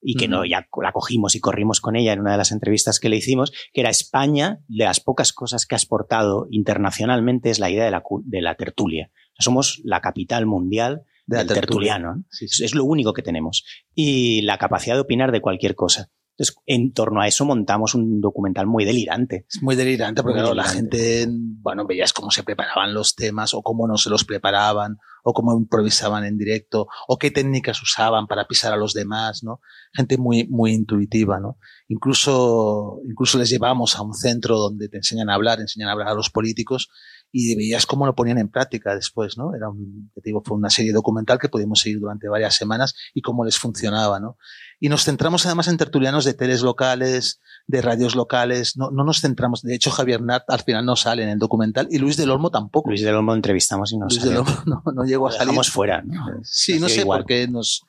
y 0.00 0.14
que 0.14 0.28
no, 0.28 0.44
ya 0.44 0.68
la 0.80 0.92
cogimos 0.92 1.34
y 1.34 1.40
corrimos 1.40 1.80
con 1.80 1.96
ella 1.96 2.12
en 2.12 2.20
una 2.20 2.32
de 2.32 2.38
las 2.38 2.52
entrevistas 2.52 3.00
que 3.00 3.08
le 3.08 3.16
hicimos, 3.16 3.52
que 3.72 3.80
era 3.80 3.90
España, 3.90 4.60
de 4.68 4.84
las 4.84 5.00
pocas 5.00 5.32
cosas 5.32 5.66
que 5.66 5.74
ha 5.74 5.78
exportado 5.78 6.46
internacionalmente 6.50 7.50
es 7.50 7.58
la 7.58 7.70
idea 7.70 7.84
de 7.84 7.90
la, 7.90 8.02
de 8.24 8.42
la 8.42 8.54
tertulia. 8.54 9.10
O 9.12 9.36
sea, 9.36 9.44
somos 9.44 9.80
la 9.84 10.00
capital 10.00 10.46
mundial 10.46 11.02
de 11.26 11.38
del 11.38 11.46
tertuliano. 11.46 12.16
¿no? 12.16 12.24
Sí, 12.30 12.48
sí. 12.48 12.64
Es 12.64 12.74
lo 12.74 12.84
único 12.84 13.12
que 13.12 13.22
tenemos. 13.22 13.64
Y 13.94 14.42
la 14.42 14.58
capacidad 14.58 14.94
de 14.94 15.02
opinar 15.02 15.32
de 15.32 15.40
cualquier 15.40 15.74
cosa. 15.74 16.10
Entonces, 16.38 16.56
en 16.66 16.92
torno 16.92 17.20
a 17.20 17.26
eso 17.26 17.44
montamos 17.44 17.96
un 17.96 18.20
documental 18.20 18.68
muy 18.68 18.84
delirante. 18.84 19.44
Es 19.48 19.60
muy 19.60 19.74
delirante 19.74 20.22
porque 20.22 20.38
muy 20.38 20.48
delirante. 20.48 20.68
la 20.68 20.72
gente, 20.72 21.26
bueno, 21.28 21.84
veías 21.84 22.12
cómo 22.12 22.30
se 22.30 22.44
preparaban 22.44 22.94
los 22.94 23.16
temas 23.16 23.54
o 23.54 23.62
cómo 23.62 23.88
no 23.88 23.96
se 23.96 24.08
los 24.08 24.24
preparaban 24.24 24.98
o 25.24 25.32
cómo 25.32 25.58
improvisaban 25.58 26.24
en 26.24 26.38
directo 26.38 26.86
o 27.08 27.18
qué 27.18 27.32
técnicas 27.32 27.82
usaban 27.82 28.28
para 28.28 28.46
pisar 28.46 28.72
a 28.72 28.76
los 28.76 28.94
demás, 28.94 29.42
¿no? 29.42 29.60
Gente 29.92 30.16
muy, 30.16 30.46
muy 30.46 30.72
intuitiva, 30.74 31.40
¿no? 31.40 31.58
Incluso, 31.88 33.00
incluso 33.04 33.36
les 33.36 33.50
llevamos 33.50 33.96
a 33.96 34.02
un 34.02 34.14
centro 34.14 34.58
donde 34.58 34.88
te 34.88 34.98
enseñan 34.98 35.30
a 35.30 35.34
hablar, 35.34 35.58
enseñan 35.58 35.88
a 35.88 35.92
hablar 35.92 36.08
a 36.08 36.14
los 36.14 36.30
políticos 36.30 36.88
y 37.30 37.54
veías 37.56 37.86
cómo 37.86 38.06
lo 38.06 38.14
ponían 38.14 38.38
en 38.38 38.48
práctica 38.48 38.94
después, 38.94 39.36
¿no? 39.36 39.54
Era 39.54 39.68
un, 39.68 40.10
te 40.14 40.22
digo, 40.24 40.42
fue 40.44 40.56
una 40.56 40.70
serie 40.70 40.92
documental 40.92 41.38
que 41.38 41.48
pudimos 41.48 41.80
seguir 41.80 42.00
durante 42.00 42.28
varias 42.28 42.54
semanas 42.54 42.94
y 43.14 43.20
cómo 43.20 43.44
les 43.44 43.58
funcionaba, 43.58 44.18
¿no? 44.18 44.38
Y 44.80 44.88
nos 44.88 45.04
centramos 45.04 45.44
además 45.44 45.68
en 45.68 45.76
tertulianos 45.76 46.24
de 46.24 46.34
teles 46.34 46.62
locales, 46.62 47.40
de 47.66 47.82
radios 47.82 48.14
locales, 48.14 48.76
no, 48.76 48.90
no 48.90 49.04
nos 49.04 49.20
centramos, 49.20 49.62
de 49.62 49.74
hecho 49.74 49.90
Javier 49.90 50.22
Nart 50.22 50.44
al 50.48 50.60
final 50.60 50.86
no 50.86 50.96
sale 50.96 51.22
en 51.22 51.28
el 51.28 51.38
documental 51.38 51.88
y 51.90 51.98
Luis 51.98 52.16
del 52.16 52.30
Olmo 52.30 52.50
tampoco. 52.50 52.88
Luis 52.88 53.02
del 53.02 53.14
Olmo 53.14 53.34
entrevistamos 53.34 53.92
y 53.92 53.98
no 53.98 54.06
Luis 54.06 54.20
salió. 54.20 54.44
del 54.44 54.48
Olmo 54.48 54.62
no, 54.86 54.92
no 54.92 55.04
llegó 55.04 55.28
a 55.28 55.32
salir. 55.32 55.48
Dejamos 55.48 55.70
fuera, 55.70 56.02
¿no? 56.02 56.26
Sí, 56.42 56.78
no 56.78 56.88
sé, 56.88 57.02
igual. 57.02 57.20
porque 57.20 57.46
nos, 57.48 57.84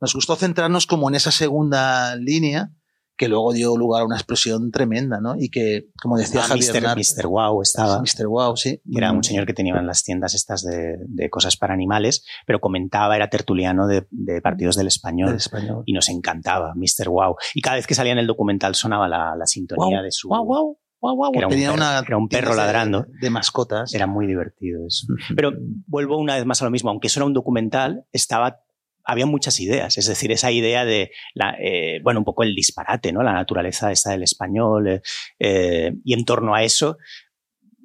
nos 0.00 0.14
gustó 0.14 0.36
centrarnos 0.36 0.86
como 0.86 1.08
en 1.08 1.16
esa 1.16 1.32
segunda 1.32 2.14
línea, 2.16 2.70
que 3.16 3.28
luego 3.28 3.52
dio 3.52 3.76
lugar 3.76 4.02
a 4.02 4.04
una 4.04 4.16
explosión 4.16 4.70
tremenda, 4.70 5.20
¿no? 5.20 5.34
Y 5.38 5.48
que, 5.48 5.86
como 6.00 6.16
decía 6.16 6.40
ah, 6.42 6.48
Javier 6.48 6.74
Mr. 6.74 6.82
Nart, 6.82 6.98
Mr. 6.98 7.26
Wow 7.26 7.62
estaba. 7.62 8.00
Mr. 8.00 8.26
Wow, 8.26 8.56
sí. 8.56 8.80
Era 8.92 9.12
un 9.12 9.22
señor 9.22 9.46
que 9.46 9.54
tenía 9.54 9.74
en 9.74 9.86
las 9.86 10.02
tiendas 10.02 10.34
estas 10.34 10.62
de, 10.62 10.96
de 11.00 11.30
cosas 11.30 11.56
para 11.56 11.74
animales, 11.74 12.24
pero 12.46 12.60
comentaba, 12.60 13.14
era 13.16 13.30
tertuliano 13.30 13.86
de, 13.86 14.06
de 14.10 14.40
partidos 14.40 14.76
del 14.76 14.88
español, 14.88 15.28
del 15.28 15.36
español, 15.36 15.82
Y 15.86 15.92
nos 15.92 16.08
encantaba, 16.08 16.74
Mr. 16.74 17.08
Wow. 17.08 17.36
Y 17.54 17.60
cada 17.60 17.76
vez 17.76 17.86
que 17.86 17.94
salía 17.94 18.12
en 18.12 18.18
el 18.18 18.26
documental 18.26 18.74
sonaba 18.74 19.08
la, 19.08 19.36
la 19.36 19.46
sintonía 19.46 19.98
wow, 19.98 20.04
de 20.04 20.10
su. 20.12 20.28
Wow, 20.28 20.44
wow. 20.44 20.78
Wow, 21.00 21.16
wow, 21.16 21.32
era, 21.34 21.46
un 21.48 21.50
tenía 21.50 21.66
perro, 21.68 21.76
una, 21.76 21.98
era 21.98 22.16
un 22.16 22.28
perro 22.28 22.54
ladrando. 22.54 23.02
De, 23.02 23.18
de, 23.20 23.30
mascotas. 23.30 23.92
Era 23.92 24.06
muy 24.06 24.26
divertido 24.26 24.86
eso. 24.86 25.06
Pero 25.36 25.52
vuelvo 25.86 26.16
una 26.16 26.36
vez 26.36 26.46
más 26.46 26.62
a 26.62 26.64
lo 26.64 26.70
mismo. 26.70 26.88
Aunque 26.88 27.08
eso 27.08 27.20
era 27.20 27.26
un 27.26 27.34
documental, 27.34 28.06
estaba 28.10 28.63
había 29.04 29.26
muchas 29.26 29.60
ideas, 29.60 29.98
es 29.98 30.06
decir, 30.06 30.32
esa 30.32 30.50
idea 30.50 30.84
de, 30.84 31.10
la, 31.34 31.56
eh, 31.60 32.00
bueno, 32.02 32.20
un 32.20 32.24
poco 32.24 32.42
el 32.42 32.54
disparate, 32.54 33.12
¿no? 33.12 33.22
La 33.22 33.32
naturaleza 33.32 33.92
esta 33.92 34.10
del 34.10 34.22
español, 34.22 34.88
eh, 34.88 35.02
eh, 35.38 35.92
y 36.04 36.14
en 36.14 36.24
torno 36.24 36.54
a 36.54 36.62
eso, 36.62 36.96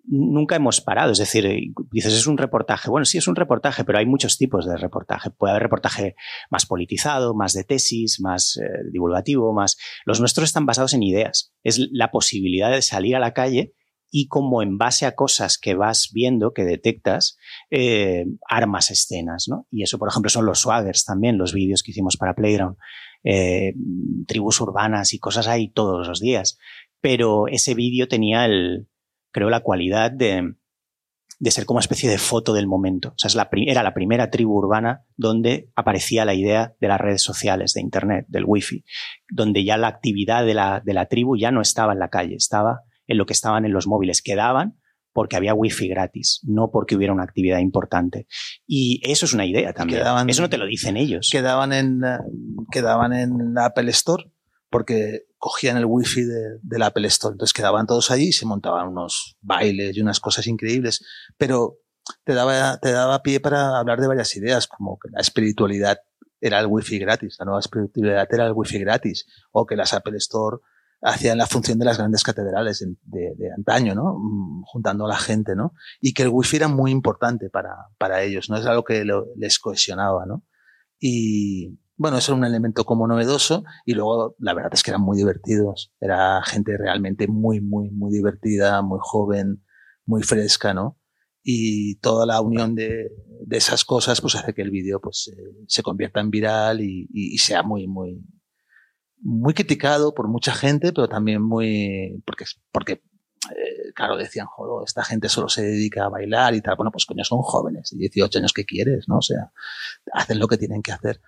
nunca 0.05 0.55
hemos 0.55 0.81
parado. 0.81 1.11
Es 1.11 1.19
decir, 1.19 1.47
dices, 1.91 2.13
es 2.13 2.25
un 2.25 2.37
reportaje. 2.37 2.89
Bueno, 2.89 3.05
sí, 3.05 3.17
es 3.17 3.27
un 3.27 3.35
reportaje, 3.35 3.83
pero 3.83 3.99
hay 3.99 4.05
muchos 4.05 4.37
tipos 4.37 4.65
de 4.65 4.75
reportaje. 4.77 5.29
Puede 5.29 5.51
haber 5.51 5.63
reportaje 5.63 6.15
más 6.49 6.65
politizado, 6.65 7.35
más 7.35 7.53
de 7.53 7.63
tesis, 7.63 8.19
más 8.19 8.59
divulgativo, 8.91 9.53
más. 9.53 9.77
Los 10.05 10.19
nuestros 10.19 10.49
están 10.49 10.65
basados 10.65 10.93
en 10.93 11.03
ideas. 11.03 11.53
Es 11.63 11.77
la 11.91 12.09
posibilidad 12.09 12.71
de 12.71 12.81
salir 12.81 13.15
a 13.15 13.19
la 13.19 13.33
calle 13.33 13.75
y 14.11 14.27
como 14.27 14.61
en 14.61 14.77
base 14.77 15.05
a 15.05 15.15
cosas 15.15 15.57
que 15.57 15.75
vas 15.75 16.09
viendo, 16.13 16.53
que 16.53 16.63
detectas, 16.63 17.37
eh, 17.69 18.25
armas 18.47 18.91
escenas, 18.91 19.47
¿no? 19.47 19.67
Y 19.71 19.83
eso, 19.83 19.97
por 19.99 20.09
ejemplo, 20.09 20.29
son 20.29 20.45
los 20.45 20.59
swaggers 20.59 21.05
también, 21.05 21.37
los 21.37 21.53
vídeos 21.53 21.83
que 21.83 21.91
hicimos 21.91 22.17
para 22.17 22.35
Playground. 22.35 22.77
Eh, 23.23 23.73
tribus 24.27 24.61
urbanas 24.61 25.13
y 25.13 25.19
cosas 25.19 25.47
ahí 25.47 25.69
todos 25.69 26.07
los 26.07 26.19
días. 26.19 26.57
Pero 27.01 27.47
ese 27.47 27.75
vídeo 27.75 28.07
tenía 28.07 28.45
el, 28.45 28.87
creo, 29.31 29.49
la 29.49 29.59
cualidad 29.59 30.11
de, 30.11 30.55
de 31.39 31.51
ser 31.51 31.65
como 31.65 31.77
una 31.77 31.83
especie 31.83 32.09
de 32.09 32.17
foto 32.17 32.53
del 32.53 32.67
momento. 32.67 33.09
O 33.09 33.17
sea, 33.17 33.27
es 33.27 33.35
la, 33.35 33.49
era 33.51 33.83
la 33.83 33.93
primera 33.93 34.29
tribu 34.29 34.57
urbana 34.57 35.05
donde 35.15 35.69
aparecía 35.75 36.25
la 36.25 36.33
idea 36.33 36.75
de 36.79 36.87
las 36.87 36.99
redes 36.99 37.21
sociales, 37.21 37.73
de 37.73 37.81
Internet, 37.81 38.25
del 38.27 38.45
Wi-Fi, 38.45 38.83
donde 39.29 39.63
ya 39.63 39.77
la 39.77 39.87
actividad 39.87 40.45
de 40.45 40.53
la, 40.53 40.81
de 40.83 40.93
la 40.93 41.07
tribu 41.07 41.37
ya 41.37 41.51
no 41.51 41.61
estaba 41.61 41.93
en 41.93 41.99
la 41.99 42.09
calle, 42.09 42.35
estaba 42.35 42.81
en 43.09 43.17
lo 43.17 43.25
que 43.25 43.33
estaban 43.33 43.65
en 43.65 43.73
los 43.73 43.87
móviles. 43.87 44.21
Quedaban 44.21 44.79
porque 45.11 45.35
había 45.35 45.53
wifi 45.53 45.89
gratis, 45.89 46.39
no 46.43 46.69
porque 46.71 46.95
hubiera 46.95 47.11
una 47.11 47.23
actividad 47.23 47.59
importante. 47.59 48.27
Y 48.65 49.01
eso 49.03 49.25
es 49.25 49.33
una 49.33 49.45
idea 49.45 49.73
también. 49.73 50.03
eso 50.29 50.41
no 50.41 50.49
te 50.49 50.57
lo 50.57 50.65
dicen 50.65 50.95
ellos. 50.95 51.29
Quedaban 51.31 51.73
en, 51.73 52.01
quedaban 52.71 53.11
en 53.11 53.53
la 53.53 53.65
Apple 53.65 53.89
Store 53.89 54.31
porque 54.69 55.23
cogían 55.37 55.77
el 55.77 55.85
wifi 55.85 56.21
de, 56.21 56.59
del 56.61 56.83
Apple 56.83 57.07
Store. 57.07 57.33
Entonces 57.33 57.53
quedaban 57.53 57.87
todos 57.87 58.11
allí 58.11 58.27
y 58.27 58.33
se 58.33 58.45
montaban 58.45 58.87
unos 58.87 59.35
bailes 59.41 59.97
y 59.97 60.01
unas 60.01 60.19
cosas 60.19 60.45
increíbles. 60.45 61.03
Pero 61.37 61.79
te 62.23 62.33
daba, 62.33 62.77
te 62.77 62.91
daba 62.91 63.23
pie 63.23 63.39
para 63.39 63.79
hablar 63.79 63.99
de 63.99 64.07
varias 64.07 64.35
ideas, 64.35 64.67
como 64.67 64.99
que 64.99 65.09
la 65.11 65.21
espiritualidad 65.21 65.97
era 66.39 66.59
el 66.59 66.67
wifi 66.67 66.99
gratis, 66.99 67.35
la 67.39 67.45
nueva 67.45 67.59
espiritualidad 67.59 68.27
era 68.31 68.45
el 68.45 68.53
wifi 68.53 68.79
gratis, 68.79 69.25
o 69.51 69.65
que 69.65 69.75
las 69.75 69.93
Apple 69.93 70.17
Store 70.17 70.57
hacían 71.01 71.37
la 71.37 71.47
función 71.47 71.79
de 71.79 71.85
las 71.85 71.97
grandes 71.97 72.23
catedrales 72.23 72.85
de, 73.03 73.33
de, 73.35 73.53
antaño, 73.53 73.95
¿no? 73.95 74.17
Mm, 74.17 74.63
juntando 74.63 75.05
a 75.05 75.09
la 75.09 75.17
gente, 75.17 75.55
¿no? 75.55 75.73
Y 76.01 76.13
que 76.13 76.23
el 76.23 76.29
wifi 76.29 76.57
era 76.57 76.67
muy 76.67 76.91
importante 76.91 77.49
para, 77.49 77.75
para 77.97 78.21
ellos, 78.23 78.49
¿no? 78.49 78.57
Es 78.57 78.65
algo 78.65 78.83
que 78.83 79.05
les 79.35 79.59
cohesionaba, 79.59 80.25
¿no? 80.25 80.43
Y, 80.99 81.79
bueno, 81.99 82.17
eso 82.17 82.31
era 82.31 82.39
un 82.39 82.45
elemento 82.45 82.85
como 82.85 83.07
novedoso 83.07 83.65
y 83.85 83.93
luego 83.93 84.35
la 84.39 84.53
verdad 84.53 84.73
es 84.73 84.83
que 84.83 84.91
eran 84.91 85.01
muy 85.01 85.17
divertidos. 85.17 85.93
Era 85.99 86.41
gente 86.43 86.77
realmente 86.77 87.27
muy, 87.27 87.59
muy, 87.59 87.89
muy 87.91 88.11
divertida, 88.11 88.81
muy 88.81 88.99
joven, 89.01 89.63
muy 90.05 90.23
fresca, 90.23 90.73
¿no? 90.73 90.97
Y 91.43 91.95
toda 91.95 92.25
la 92.25 92.39
unión 92.41 92.73
de, 92.73 93.09
de 93.45 93.57
esas 93.57 93.83
cosas 93.83 94.21
pues 94.21 94.35
hace 94.35 94.53
que 94.53 94.61
el 94.61 94.71
vídeo 94.71 94.99
pues 95.01 95.31
se 95.67 95.83
convierta 95.83 96.19
en 96.19 96.29
viral 96.29 96.81
y, 96.81 97.37
sea 97.37 97.63
muy, 97.63 97.87
muy, 97.87 98.21
muy 99.21 99.53
criticado 99.53 100.13
por 100.13 100.27
mucha 100.27 100.53
gente, 100.53 100.93
pero 100.93 101.07
también 101.07 101.41
muy, 101.41 102.21
porque, 102.25 102.45
porque, 102.71 103.01
eh, 103.51 103.93
claro, 103.93 104.17
decían, 104.17 104.47
joder, 104.47 104.85
esta 104.85 105.03
gente 105.03 105.29
solo 105.29 105.49
se 105.49 105.63
dedica 105.63 106.05
a 106.05 106.09
bailar 106.09 106.55
y 106.55 106.61
tal. 106.61 106.75
Bueno, 106.75 106.91
pues 106.91 107.05
coño, 107.05 107.23
son 107.23 107.41
jóvenes, 107.41 107.93
18 107.95 108.39
años 108.39 108.53
que 108.53 108.65
quieres, 108.65 109.05
¿no? 109.07 109.17
O 109.17 109.21
sea, 109.21 109.51
hacen 110.13 110.39
lo 110.39 110.47
que 110.47 110.57
tienen 110.57 110.81
que 110.81 110.91
hacer. 110.91 111.21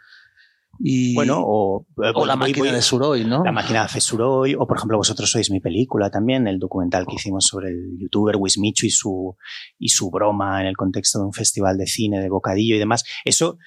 Y, 0.80 1.13
bueno, 1.13 1.43
o, 1.45 1.86
o 1.95 2.25
la 2.25 2.36
máquina 2.36 2.71
de 2.71 2.82
Suroy, 2.82 3.25
¿no? 3.25 3.43
La 3.43 3.51
máquina 3.51 3.88
de 3.93 4.01
Suroy, 4.01 4.56
o 4.56 4.65
por 4.65 4.77
ejemplo, 4.77 4.97
vosotros 4.97 5.30
sois 5.30 5.51
mi 5.51 5.60
película 5.60 6.10
también, 6.10 6.47
el 6.47 6.58
documental 6.60 7.06
que 7.06 7.15
hicimos 7.15 7.45
sobre 7.45 7.69
el 7.69 7.97
youtuber 7.99 8.38
Wismichu 8.38 8.88
y 8.88 8.89
su, 8.89 9.36
y 9.77 9.89
su 9.89 10.10
broma 10.10 10.62
en 10.62 10.67
el 10.67 10.77
contexto 10.77 11.19
de 11.19 11.25
un 11.25 11.34
festival 11.34 11.77
de 11.77 11.86
cine, 11.86 12.19
de 12.19 12.30
bocadillo 12.30 12.75
y 12.75 12.80
demás. 12.80 13.04
Eso 13.25 13.58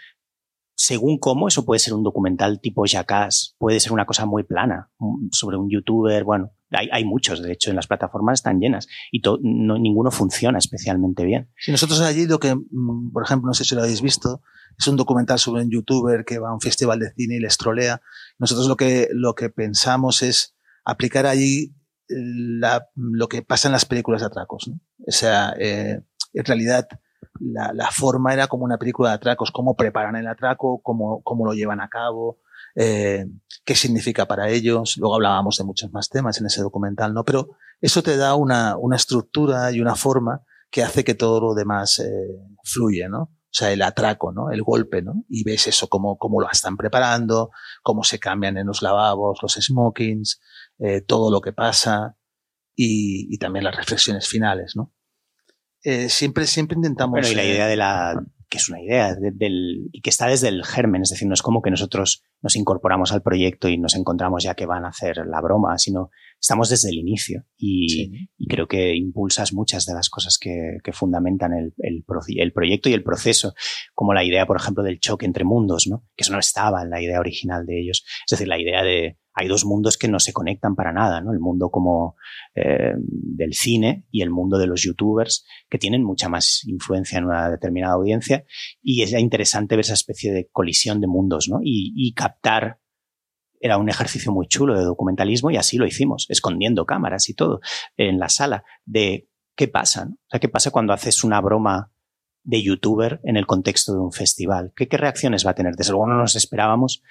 según 0.76 1.18
cómo, 1.18 1.48
eso 1.48 1.64
puede 1.64 1.78
ser 1.78 1.94
un 1.94 2.02
documental 2.02 2.60
tipo 2.60 2.84
Jackass, 2.84 3.54
puede 3.58 3.80
ser 3.80 3.92
una 3.92 4.06
cosa 4.06 4.26
muy 4.26 4.42
plana 4.42 4.90
sobre 5.30 5.56
un 5.56 5.70
youtuber, 5.70 6.24
bueno, 6.24 6.52
hay, 6.70 6.88
hay 6.92 7.04
muchos, 7.04 7.42
de 7.42 7.52
hecho, 7.52 7.70
en 7.70 7.76
las 7.76 7.87
plataformas 7.87 8.40
están 8.40 8.58
llenas 8.58 8.88
y 9.12 9.22
no, 9.42 9.78
ninguno 9.78 10.10
funciona 10.10 10.58
especialmente 10.58 11.24
bien. 11.24 11.50
Si 11.56 11.70
nosotros 11.70 12.00
allí 12.00 12.26
lo 12.26 12.40
que, 12.40 12.54
mm, 12.54 13.12
por 13.12 13.22
ejemplo, 13.22 13.46
no 13.46 13.54
sé 13.54 13.64
si 13.64 13.74
lo 13.74 13.82
habéis 13.82 14.02
visto, 14.02 14.42
es 14.76 14.88
un 14.88 14.96
documental 14.96 15.38
sobre 15.38 15.62
un 15.62 15.70
youtuber 15.70 16.24
que 16.24 16.38
va 16.38 16.50
a 16.50 16.54
un 16.54 16.60
festival 16.60 16.98
de 16.98 17.12
cine 17.12 17.37
y 17.37 17.40
les 17.40 17.56
trolea. 17.56 18.00
Nosotros 18.38 18.66
lo 18.66 18.76
que, 18.76 19.08
lo 19.12 19.34
que 19.34 19.50
pensamos 19.50 20.22
es 20.22 20.56
aplicar 20.84 21.26
allí 21.26 21.74
la, 22.08 22.88
lo 22.96 23.28
que 23.28 23.42
pasa 23.42 23.68
en 23.68 23.72
las 23.72 23.84
películas 23.84 24.22
de 24.22 24.26
atracos. 24.26 24.70
O 25.06 25.12
sea, 25.12 25.54
eh, 25.58 26.02
en 26.32 26.44
realidad 26.44 26.88
la, 27.40 27.73
la, 27.73 27.90
forma 27.90 28.33
era 28.33 28.47
como 28.47 28.64
una 28.64 28.79
película 28.79 29.11
de 29.11 29.14
atracos, 29.16 29.51
cómo 29.51 29.77
preparan 29.77 30.16
el 30.16 30.27
atraco, 30.27 30.81
cómo, 30.83 31.23
cómo 31.23 31.44
lo 31.47 31.53
llevan 31.53 31.81
a 31.81 31.88
cabo, 31.88 32.38
eh, 32.75 33.27
qué 33.64 33.75
significa 33.75 34.27
para 34.27 34.49
ellos. 34.49 34.97
Luego 34.99 35.16
hablábamos 35.16 35.57
de 35.57 35.64
muchos 35.64 35.92
más 35.92 36.09
temas 36.09 36.40
en 36.40 36.47
ese 36.47 36.62
documental, 36.62 37.12
¿no? 37.14 37.25
Pero 37.25 37.57
eso 37.81 38.03
te 38.03 38.16
da 38.16 38.35
una, 38.35 38.77
una 38.77 38.97
estructura 38.97 39.70
y 39.73 39.81
una 39.81 39.97
forma 39.97 40.42
que 40.70 40.83
hace 40.83 41.05
que 41.05 41.14
todo 41.14 41.40
lo 41.40 41.55
demás 41.55 41.99
eh, 42.01 42.11
fluya, 42.64 43.09
¿no? 43.09 43.23
O 43.23 43.57
sea, 43.57 43.70
el 43.70 43.83
atraco, 43.83 44.33
¿no? 44.33 44.51
El 44.51 44.62
golpe, 44.62 45.03
¿no? 45.03 45.25
Y 45.29 45.44
ves 45.44 45.68
eso, 45.68 45.88
cómo, 45.88 46.18
cómo 46.18 46.40
lo 46.40 46.51
están 46.51 46.77
preparando, 46.77 47.51
cómo 47.83 48.03
se 48.03 48.18
cambian 48.18 48.57
en 48.59 48.66
los 48.66 48.83
lavabos, 48.83 49.38
los 49.42 49.55
smokings, 49.55 50.40
eh, 50.79 51.03
todo 51.03 51.31
lo 51.31 51.40
que 51.40 51.53
pasa 51.53 52.16
y, 52.75 53.33
y 53.33 53.38
también 53.38 53.64
las 53.64 53.77
reflexiones 53.77 54.27
finales, 54.27 54.75
¿no? 54.75 54.93
Eh, 55.85 56.09
siempre, 56.09 56.47
siempre 56.47 56.77
intentamos. 56.77 57.12
Bueno, 57.12 57.29
y 57.29 57.35
la 57.35 57.44
idea 57.44 57.66
de 57.66 57.77
la. 57.77 58.25
que 58.49 58.57
es 58.57 58.68
una 58.70 58.81
idea, 58.81 59.14
de, 59.14 59.33
del, 59.33 59.90
y 59.92 60.01
que 60.01 60.09
está 60.09 60.27
desde 60.27 60.49
el 60.49 60.64
germen, 60.64 61.03
es 61.03 61.11
decir, 61.11 61.29
no 61.29 61.35
es 61.35 61.42
como 61.42 61.61
que 61.61 61.70
nosotros 61.70 62.23
nos 62.40 62.57
incorporamos 62.57 63.12
al 63.12 63.23
proyecto 63.23 63.68
y 63.68 63.77
nos 63.77 63.94
encontramos 63.94 64.42
ya 64.44 64.55
que 64.55 64.64
van 64.64 64.87
a 64.87 64.88
hacer 64.88 65.18
la 65.27 65.42
broma, 65.42 65.77
sino 65.77 66.11
estamos 66.40 66.70
desde 66.70 66.88
el 66.88 66.97
inicio. 66.97 67.44
Y, 67.59 67.88
sí. 67.90 68.29
y 68.38 68.47
creo 68.47 68.66
que 68.66 68.97
impulsas 68.97 69.53
muchas 69.53 69.85
de 69.85 69.92
las 69.92 70.09
cosas 70.09 70.38
que, 70.38 70.79
que 70.83 70.92
fundamentan 70.92 71.53
el, 71.53 71.75
el, 71.79 72.05
el, 72.38 72.53
proyecto 72.53 72.88
y 72.88 72.94
el 72.94 73.05
proceso, 73.05 73.55
como 73.92 74.14
la 74.14 74.25
idea, 74.25 74.47
por 74.47 74.57
ejemplo, 74.57 74.83
del 74.83 75.01
choque 75.01 75.27
entre 75.27 75.44
mundos, 75.44 75.87
¿no? 75.87 76.07
Que 76.16 76.23
eso 76.23 76.33
no 76.33 76.38
estaba 76.38 76.83
en 76.83 76.90
la 76.90 77.03
idea 77.03 77.20
original 77.20 77.66
de 77.66 77.79
ellos. 77.79 78.07
Es 78.27 78.31
decir, 78.31 78.49
la 78.49 78.59
idea 78.59 78.83
de 78.83 79.18
hay 79.35 79.49
dos 79.49 79.64
mundos 79.64 79.99
que 79.99 80.09
no 80.09 80.20
se 80.20 80.33
conectan 80.33 80.77
para 80.77 80.92
nada, 80.92 81.20
¿no? 81.20 81.33
El 81.33 81.40
mundo 81.40 81.68
como 81.70 82.16
eh, 82.55 82.92
del 82.97 83.53
cine 83.53 84.07
y 84.11 84.23
el 84.23 84.31
mundo 84.31 84.59
de 84.59 84.68
los 84.68 84.83
youtubers, 84.83 85.44
que 85.68 85.79
tienen 85.79 86.05
mucha 86.05 86.29
más 86.29 86.64
influencia 86.66 87.18
en 87.18 87.25
una 87.25 87.51
determinada 87.51 87.94
audiencia, 87.94 88.44
y 88.81 89.03
es 89.03 89.12
interesante 89.12 89.75
ver 89.75 89.85
esa 89.85 89.94
especie 89.94 90.33
de 90.33 90.49
colisión 90.53 91.01
de 91.01 91.09
mundos, 91.09 91.49
¿no? 91.49 91.59
Y, 91.62 92.12
captar 92.14 92.79
era 93.59 93.79
un 93.79 93.88
ejercicio 93.88 94.31
muy 94.31 94.47
chulo 94.47 94.79
de 94.79 94.85
documentalismo 94.85 95.51
y 95.51 95.57
así 95.57 95.79
lo 95.79 95.87
hicimos, 95.87 96.27
escondiendo 96.29 96.85
cámaras 96.87 97.29
y 97.29 97.35
todo 97.35 97.61
en 97.97 98.20
la 98.20 98.29
sala, 98.29 98.62
de 98.85 99.29
qué 99.57 99.66
pasa, 99.66 100.05
¿no? 100.05 100.12
O 100.12 100.31
sea, 100.31 100.38
qué 100.38 100.49
pasa 100.49 100.70
cuando 100.70 100.92
haces 100.92 101.25
una 101.25 101.40
broma 101.40 101.90
de 102.44 102.62
youtuber 102.62 103.20
en 103.25 103.37
el 103.37 103.47
contexto 103.47 103.94
de 103.94 104.01
un 104.01 104.12
festival. 104.12 104.73
¿Qué, 104.77 104.87
qué 104.87 104.99
reacciones 104.99 105.47
va 105.47 105.53
a 105.53 105.55
tener? 105.55 105.75
Desde 105.75 105.92
luego 105.92 106.07
no 106.07 106.18
nos 106.18 106.37
esperábamos 106.37 107.03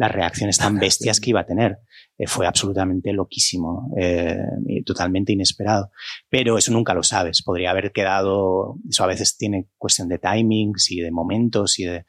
las 0.00 0.12
reacciones 0.12 0.56
tan 0.56 0.78
bestias 0.78 1.20
que 1.20 1.28
iba 1.28 1.40
a 1.40 1.46
tener. 1.46 1.76
Eh, 2.16 2.26
fue 2.26 2.46
absolutamente 2.46 3.12
loquísimo, 3.12 3.92
eh, 3.98 4.38
y 4.66 4.82
totalmente 4.82 5.32
inesperado. 5.32 5.90
Pero 6.30 6.56
eso 6.56 6.72
nunca 6.72 6.94
lo 6.94 7.02
sabes. 7.02 7.42
Podría 7.42 7.70
haber 7.70 7.92
quedado, 7.92 8.76
eso 8.88 9.04
a 9.04 9.06
veces 9.06 9.36
tiene 9.36 9.68
cuestión 9.76 10.08
de 10.08 10.18
timings 10.18 10.90
y 10.90 11.00
de 11.00 11.10
momentos 11.10 11.78
y 11.78 11.84
de, 11.84 12.06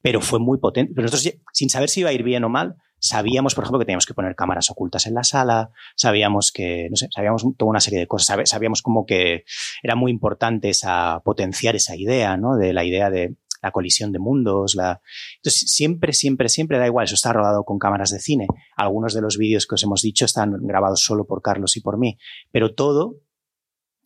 pero 0.00 0.22
fue 0.22 0.38
muy 0.38 0.58
potente. 0.58 0.94
Pero 0.94 1.04
nosotros, 1.04 1.34
sin 1.52 1.68
saber 1.68 1.90
si 1.90 2.00
iba 2.00 2.08
a 2.08 2.14
ir 2.14 2.22
bien 2.22 2.44
o 2.44 2.48
mal, 2.48 2.76
sabíamos, 2.98 3.54
por 3.54 3.64
ejemplo, 3.64 3.78
que 3.78 3.84
teníamos 3.84 4.06
que 4.06 4.14
poner 4.14 4.34
cámaras 4.34 4.70
ocultas 4.70 5.06
en 5.06 5.12
la 5.12 5.24
sala, 5.24 5.70
sabíamos 5.96 6.50
que, 6.50 6.88
no 6.88 6.96
sé, 6.96 7.08
sabíamos 7.14 7.44
toda 7.58 7.68
una 7.68 7.80
serie 7.80 7.98
de 7.98 8.06
cosas, 8.06 8.48
sabíamos 8.48 8.80
como 8.80 9.04
que 9.04 9.44
era 9.82 9.94
muy 9.94 10.10
importante 10.10 10.70
esa, 10.70 11.20
potenciar 11.22 11.76
esa 11.76 11.94
idea, 11.94 12.38
¿no? 12.38 12.56
De 12.56 12.72
la 12.72 12.84
idea 12.84 13.10
de, 13.10 13.34
la 13.64 13.72
colisión 13.72 14.12
de 14.12 14.18
mundos, 14.18 14.74
la... 14.74 15.00
Entonces, 15.36 15.70
siempre, 15.70 16.12
siempre, 16.12 16.48
siempre 16.50 16.78
da 16.78 16.86
igual, 16.86 17.04
eso 17.04 17.14
está 17.14 17.32
rodado 17.32 17.64
con 17.64 17.78
cámaras 17.78 18.10
de 18.10 18.20
cine. 18.20 18.46
Algunos 18.76 19.14
de 19.14 19.22
los 19.22 19.38
vídeos 19.38 19.66
que 19.66 19.76
os 19.76 19.82
hemos 19.82 20.02
dicho 20.02 20.26
están 20.26 20.52
grabados 20.60 21.02
solo 21.02 21.26
por 21.26 21.40
Carlos 21.40 21.76
y 21.78 21.80
por 21.80 21.98
mí, 21.98 22.18
pero 22.52 22.74
todo 22.74 23.22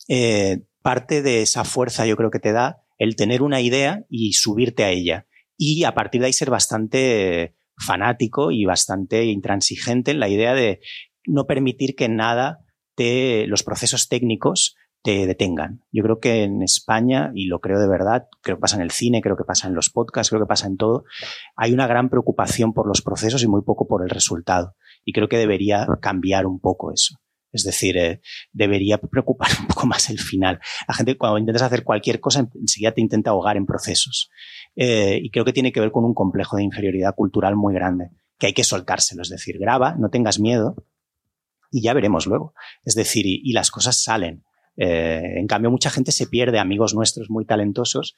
eh, 0.07 0.63
parte 0.81 1.23
de 1.23 1.43
esa 1.43 1.65
fuerza 1.65 2.07
yo 2.07 2.17
creo 2.17 2.31
que 2.31 2.39
te 2.39 2.53
da 2.53 2.85
el 2.99 3.17
tener 3.17 3.43
una 3.43 3.61
idea 3.61 4.05
y 4.09 4.35
subirte 4.35 4.85
a 4.85 4.91
ella. 4.91 5.27
Y 5.57 5.83
a 5.83 5.93
partir 5.93 6.21
de 6.21 6.29
ahí 6.29 6.33
ser 6.33 6.51
bastante 6.51 7.57
fanático 7.77 8.53
y 8.53 8.65
bastante 8.65 9.25
intransigente 9.25 10.13
en 10.13 10.21
la 10.21 10.29
idea 10.29 10.55
de 10.55 10.81
no 11.27 11.47
permitir 11.47 11.97
que 11.97 12.09
nada 12.09 12.61
de 12.97 13.47
los 13.49 13.65
procesos 13.65 14.09
técnicos 14.09 14.77
te 15.03 15.27
detengan. 15.27 15.85
Yo 15.93 16.03
creo 16.03 16.19
que 16.19 16.43
en 16.43 16.63
España, 16.63 17.31
y 17.35 17.47
lo 17.47 17.61
creo 17.61 17.79
de 17.81 17.89
verdad, 17.89 18.27
creo 18.43 18.57
que 18.57 18.61
pasa 18.61 18.77
en 18.77 18.83
el 18.83 18.91
cine, 18.91 19.23
creo 19.23 19.37
que 19.37 19.45
pasa 19.45 19.69
en 19.69 19.75
los 19.75 19.91
podcasts, 19.91 20.31
creo 20.31 20.43
que 20.43 20.49
pasa 20.49 20.67
en 20.67 20.77
todo, 20.77 21.05
hay 21.57 21.73
una 21.73 21.87
gran 21.87 22.09
preocupación 22.11 22.73
por 22.73 22.87
los 22.87 23.03
procesos 23.03 23.43
y 23.43 23.49
muy 23.49 23.63
poco 23.63 23.87
por 23.87 24.03
el 24.03 24.11
resultado. 24.11 24.75
Y 25.05 25.13
creo 25.13 25.29
que 25.29 25.39
debería 25.39 25.87
cambiar 26.01 26.47
un 26.47 26.61
poco 26.61 26.93
eso. 26.93 27.17
Es 27.51 27.65
decir, 27.65 27.97
eh, 27.97 28.21
debería 28.53 28.99
preocupar 28.99 29.49
un 29.61 29.67
poco 29.69 29.87
más 29.87 30.11
el 30.11 30.19
final. 30.19 30.61
La 30.87 30.95
gente 30.95 31.17
cuando 31.17 31.39
intentas 31.39 31.63
hacer 31.63 31.85
cualquier 31.85 32.21
cosa 32.21 32.49
enseguida 32.55 32.93
te 32.93 33.01
intenta 33.01 33.31
ahogar 33.31 33.57
en 33.57 33.67
procesos. 33.67 34.31
Eh, 34.77 35.19
y 35.23 35.31
creo 35.31 35.45
que 35.45 35.53
tiene 35.53 35.73
que 35.73 35.81
ver 35.81 35.91
con 35.91 36.05
un 36.05 36.15
complejo 36.15 36.57
de 36.57 36.65
inferioridad 36.65 37.15
cultural 37.15 37.57
muy 37.57 37.75
grande, 37.75 38.11
que 38.39 38.49
hay 38.49 38.53
que 38.53 38.65
soltárselo. 38.65 39.23
Es 39.23 39.31
decir, 39.31 39.59
graba, 39.59 39.95
no 39.99 40.11
tengas 40.11 40.39
miedo 40.39 40.77
y 41.71 41.83
ya 41.83 41.95
veremos 41.95 42.27
luego. 42.27 42.55
Es 42.85 42.95
decir, 42.95 43.25
y, 43.27 43.53
las 43.53 43.71
cosas 43.71 44.03
salen. 44.03 44.45
Eh, 44.79 45.35
en 45.37 45.47
cambio, 45.49 45.71
mucha 45.71 45.91
gente 45.91 46.13
se 46.13 46.29
pierde, 46.29 46.61
amigos 46.61 46.95
nuestros 46.95 47.29
muy 47.31 47.45
talentosos, 47.45 48.17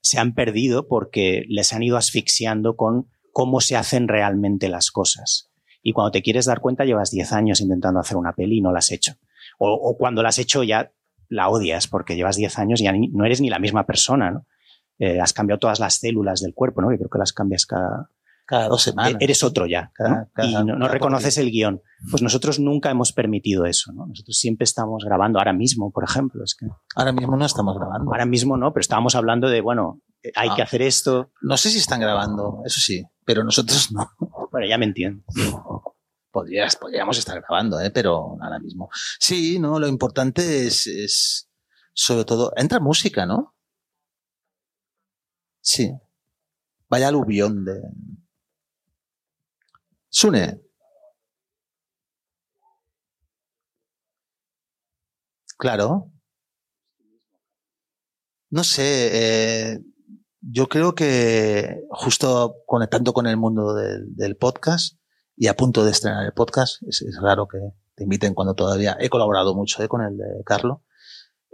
se 0.00 0.18
han 0.18 0.34
perdido 0.34 0.86
porque 0.86 1.44
les 1.48 1.72
han 1.72 1.82
ido 1.82 1.96
asfixiando 1.96 2.76
con 2.76 3.08
cómo 3.32 3.60
se 3.60 3.76
hacen 3.76 4.06
realmente 4.06 4.68
las 4.68 4.90
cosas. 4.90 5.50
Y 5.82 5.92
cuando 5.92 6.12
te 6.12 6.22
quieres 6.22 6.46
dar 6.46 6.60
cuenta, 6.60 6.84
llevas 6.84 7.10
10 7.10 7.32
años 7.32 7.60
intentando 7.60 8.00
hacer 8.00 8.16
una 8.16 8.32
peli 8.32 8.58
y 8.58 8.60
no 8.60 8.72
la 8.72 8.78
has 8.78 8.92
hecho. 8.92 9.14
O, 9.58 9.96
cuando 9.98 10.22
la 10.22 10.28
has 10.28 10.38
hecho 10.38 10.62
ya 10.62 10.92
la 11.28 11.48
odias 11.48 11.88
porque 11.88 12.14
llevas 12.14 12.36
10 12.36 12.58
años 12.58 12.80
y 12.80 12.84
ya 12.84 12.92
no 12.92 13.24
eres 13.24 13.40
ni 13.40 13.50
la 13.50 13.58
misma 13.58 13.84
persona, 13.84 14.30
¿no? 14.30 14.46
Eh, 14.98 15.20
has 15.20 15.32
cambiado 15.32 15.58
todas 15.58 15.80
las 15.80 15.96
células 15.96 16.40
del 16.40 16.54
cuerpo, 16.54 16.80
¿no? 16.80 16.88
Que 16.88 16.96
creo 16.96 17.10
que 17.10 17.18
las 17.18 17.32
cambias 17.32 17.66
cada, 17.66 18.10
cada 18.46 18.68
dos 18.68 18.82
semanas. 18.82 19.16
Eres 19.20 19.42
otro 19.42 19.66
ya. 19.66 19.92
y 20.42 20.54
no, 20.64 20.88
reconoces 20.88 21.36
el 21.38 21.50
guion. 21.50 21.82
Pues 22.10 22.22
nosotros 22.22 22.60
nunca 22.60 22.90
hemos 22.90 23.12
permitido 23.12 23.66
eso, 23.66 23.92
¿no? 23.92 24.06
Nosotros 24.06 24.36
siempre 24.36 24.64
estamos 24.64 25.04
grabando, 25.04 25.38
ahora 25.38 25.52
mismo, 25.52 25.90
por 25.90 26.04
ejemplo. 26.04 26.44
Es 26.44 26.54
que, 26.54 26.66
ahora 26.94 27.12
mismo 27.12 27.36
no 27.36 27.44
estamos 27.44 27.76
grabando. 27.76 28.10
Ahora 28.10 28.26
mismo 28.26 28.56
no, 28.56 28.72
pero 28.72 28.80
estábamos 28.80 29.14
hablando 29.14 29.48
de, 29.48 29.60
bueno, 29.60 30.00
eh, 30.22 30.32
hay 30.36 30.50
que 30.54 30.62
ah. 30.62 30.64
hacer 30.64 30.82
esto. 30.82 31.32
No 31.42 31.56
sé 31.56 31.70
si 31.70 31.78
están 31.78 32.00
grabando, 32.00 32.62
eso 32.64 32.80
sí, 32.80 33.04
pero 33.24 33.44
nosotros 33.44 33.92
no. 33.92 34.08
Bueno, 34.50 34.68
ya 34.68 34.78
me 34.78 34.86
entiendo. 34.86 35.22
Podrías, 36.30 36.76
podríamos 36.76 37.18
estar 37.18 37.38
grabando, 37.42 37.78
¿eh? 37.78 37.90
pero 37.90 38.38
ahora 38.40 38.58
mismo. 38.58 38.88
Sí, 39.18 39.58
no, 39.58 39.78
lo 39.78 39.86
importante 39.86 40.66
es, 40.66 40.86
es 40.86 41.50
sobre 41.92 42.24
todo, 42.24 42.52
entra 42.56 42.80
música, 42.80 43.26
¿no? 43.26 43.54
Sí. 45.60 45.92
Vaya 46.88 47.08
aluvión 47.08 47.64
de. 47.64 47.82
Sune. 50.10 50.60
Claro. 55.58 56.10
No 58.50 58.62
sé, 58.64 59.72
eh, 59.74 59.80
yo 60.40 60.68
creo 60.68 60.94
que 60.94 61.82
justo 61.90 62.56
conectando 62.66 63.12
con 63.12 63.26
el 63.26 63.36
mundo 63.36 63.74
del, 63.74 64.36
podcast 64.36 64.96
y 65.36 65.48
a 65.48 65.56
punto 65.56 65.84
de 65.84 65.90
estrenar 65.90 66.24
el 66.24 66.32
podcast, 66.32 66.82
es, 66.86 67.02
raro 67.20 67.48
que 67.48 67.58
te 67.96 68.04
inviten 68.04 68.34
cuando 68.34 68.54
todavía 68.54 68.96
he 69.00 69.08
colaborado 69.08 69.54
mucho 69.54 69.82
eh, 69.82 69.88
con 69.88 70.02
el 70.02 70.16
de 70.16 70.42
Carlo. 70.44 70.84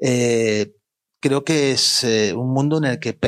Eh, 0.01 0.75
creo 1.21 1.45
que 1.45 1.73
es 1.73 2.05
un 2.37 2.53
mundo 2.53 2.79
en 2.79 2.85
el 2.85 3.01
que 3.01 3.19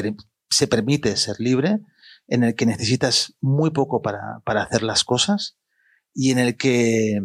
se 0.50 0.68
permite 0.68 1.16
ser 1.16 1.36
libre, 1.40 1.80
en 2.26 2.44
el 2.44 2.54
que 2.54 2.66
necesitas 2.66 3.34
muy 3.40 3.70
poco 3.70 4.02
para, 4.02 4.40
para 4.44 4.62
hacer 4.62 4.82
las 4.82 5.04
cosas 5.04 5.58
y 6.12 6.30
en 6.30 6.38
el 6.38 6.56
que 6.56 7.20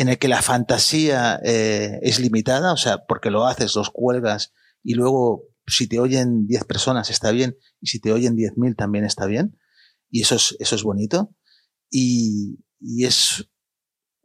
en 0.00 0.08
el 0.08 0.18
que 0.18 0.28
la 0.28 0.42
fantasía 0.42 1.40
eh, 1.42 1.98
es 2.02 2.20
limitada, 2.20 2.72
o 2.72 2.76
sea, 2.76 2.98
porque 3.08 3.30
lo 3.30 3.46
haces, 3.46 3.74
los 3.74 3.90
cuelgas 3.90 4.52
y 4.84 4.94
luego 4.94 5.42
si 5.66 5.88
te 5.88 5.98
oyen 5.98 6.46
10 6.46 6.64
personas 6.64 7.10
está 7.10 7.32
bien 7.32 7.56
y 7.80 7.88
si 7.88 8.00
te 8.00 8.12
oyen 8.12 8.36
10.000 8.36 8.76
también 8.76 9.04
está 9.04 9.26
bien 9.26 9.58
y 10.08 10.22
eso 10.22 10.36
es, 10.36 10.56
eso 10.60 10.76
es 10.76 10.84
bonito 10.84 11.34
y, 11.90 12.60
y 12.80 13.06
es 13.06 13.48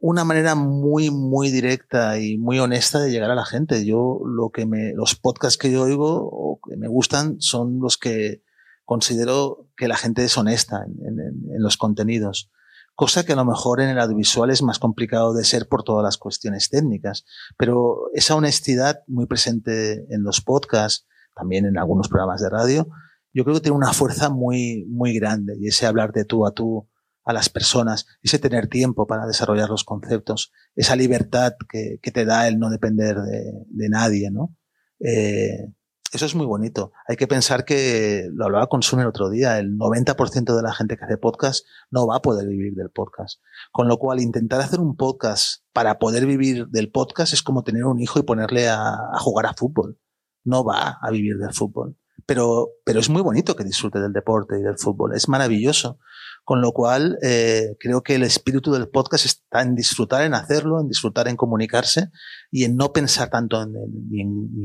una 0.06 0.24
manera 0.24 0.54
muy, 0.54 1.10
muy 1.10 1.50
directa 1.50 2.18
y 2.18 2.36
muy 2.36 2.58
honesta 2.58 3.00
de 3.00 3.10
llegar 3.10 3.30
a 3.30 3.34
la 3.34 3.46
gente. 3.46 3.86
Yo, 3.86 4.20
lo 4.26 4.50
que 4.50 4.66
me, 4.66 4.92
los 4.92 5.14
podcasts 5.14 5.56
que 5.56 5.72
yo 5.72 5.80
oigo 5.80 6.28
o 6.30 6.60
que 6.60 6.76
me 6.76 6.88
gustan 6.88 7.40
son 7.40 7.78
los 7.80 7.96
que 7.96 8.42
considero 8.84 9.68
que 9.76 9.88
la 9.88 9.96
gente 9.96 10.24
es 10.24 10.36
honesta 10.36 10.84
en, 10.84 11.62
los 11.62 11.76
contenidos. 11.76 12.50
Cosa 12.94 13.24
que 13.24 13.32
a 13.32 13.36
lo 13.36 13.44
mejor 13.44 13.80
en 13.80 13.88
el 13.88 13.98
audiovisual 13.98 14.50
es 14.50 14.62
más 14.62 14.78
complicado 14.78 15.34
de 15.34 15.44
ser 15.44 15.66
por 15.68 15.82
todas 15.82 16.04
las 16.04 16.16
cuestiones 16.16 16.70
técnicas. 16.70 17.24
Pero 17.56 18.10
esa 18.12 18.36
honestidad 18.36 19.02
muy 19.06 19.26
presente 19.26 20.06
en 20.14 20.22
los 20.22 20.40
podcasts, 20.40 21.06
también 21.34 21.66
en 21.66 21.76
algunos 21.76 22.08
programas 22.08 22.40
de 22.40 22.50
radio, 22.50 22.88
yo 23.32 23.42
creo 23.42 23.56
que 23.56 23.62
tiene 23.62 23.76
una 23.76 23.92
fuerza 23.92 24.30
muy, 24.30 24.84
muy 24.88 25.12
grande. 25.14 25.56
Y 25.58 25.66
ese 25.68 25.86
hablar 25.86 26.12
de 26.12 26.24
tú 26.24 26.46
a 26.46 26.52
tú, 26.52 26.88
a 27.24 27.32
las 27.32 27.48
personas, 27.48 28.06
ese 28.22 28.38
tener 28.38 28.68
tiempo 28.68 29.08
para 29.08 29.26
desarrollar 29.26 29.70
los 29.70 29.82
conceptos, 29.82 30.52
esa 30.76 30.94
libertad 30.94 31.54
que, 31.68 31.98
te 31.98 32.24
da 32.24 32.46
el 32.46 32.60
no 32.60 32.70
depender 32.70 33.16
de, 33.16 33.52
de 33.66 33.88
nadie, 33.88 34.30
¿no? 34.30 34.54
Eh, 35.00 35.72
eso 36.14 36.26
es 36.26 36.36
muy 36.36 36.46
bonito. 36.46 36.92
Hay 37.08 37.16
que 37.16 37.26
pensar 37.26 37.64
que, 37.64 38.28
lo 38.32 38.44
hablaba 38.44 38.68
con 38.68 38.82
Sun 38.82 39.00
el 39.00 39.08
otro 39.08 39.30
día, 39.30 39.58
el 39.58 39.76
90% 39.76 40.54
de 40.54 40.62
la 40.62 40.72
gente 40.72 40.96
que 40.96 41.04
hace 41.04 41.16
podcast 41.16 41.66
no 41.90 42.06
va 42.06 42.16
a 42.16 42.22
poder 42.22 42.46
vivir 42.46 42.74
del 42.74 42.90
podcast. 42.90 43.40
Con 43.72 43.88
lo 43.88 43.98
cual, 43.98 44.20
intentar 44.20 44.60
hacer 44.60 44.78
un 44.78 44.96
podcast 44.96 45.64
para 45.72 45.98
poder 45.98 46.24
vivir 46.24 46.68
del 46.68 46.92
podcast 46.92 47.32
es 47.32 47.42
como 47.42 47.64
tener 47.64 47.84
un 47.84 47.98
hijo 47.98 48.20
y 48.20 48.22
ponerle 48.22 48.68
a, 48.68 48.92
a 48.92 49.18
jugar 49.18 49.46
a 49.46 49.54
fútbol. 49.54 49.98
No 50.44 50.64
va 50.64 50.98
a 51.02 51.10
vivir 51.10 51.36
del 51.36 51.52
fútbol. 51.52 51.96
Pero, 52.26 52.68
pero 52.84 53.00
es 53.00 53.10
muy 53.10 53.20
bonito 53.20 53.56
que 53.56 53.64
disfrute 53.64 53.98
del 53.98 54.12
deporte 54.12 54.58
y 54.58 54.62
del 54.62 54.78
fútbol. 54.78 55.16
Es 55.16 55.28
maravilloso. 55.28 55.98
Con 56.44 56.60
lo 56.60 56.72
cual, 56.72 57.18
eh, 57.22 57.76
creo 57.80 58.02
que 58.02 58.16
el 58.16 58.22
espíritu 58.22 58.70
del 58.72 58.88
podcast 58.88 59.24
está 59.24 59.62
en 59.62 59.74
disfrutar 59.74 60.22
en 60.22 60.34
hacerlo, 60.34 60.78
en 60.80 60.88
disfrutar 60.88 61.26
en 61.26 61.36
comunicarse 61.36 62.10
y 62.50 62.64
en 62.64 62.76
no 62.76 62.92
pensar 62.92 63.30
tanto 63.30 63.62
en, 63.62 63.72
ni, 64.10 64.20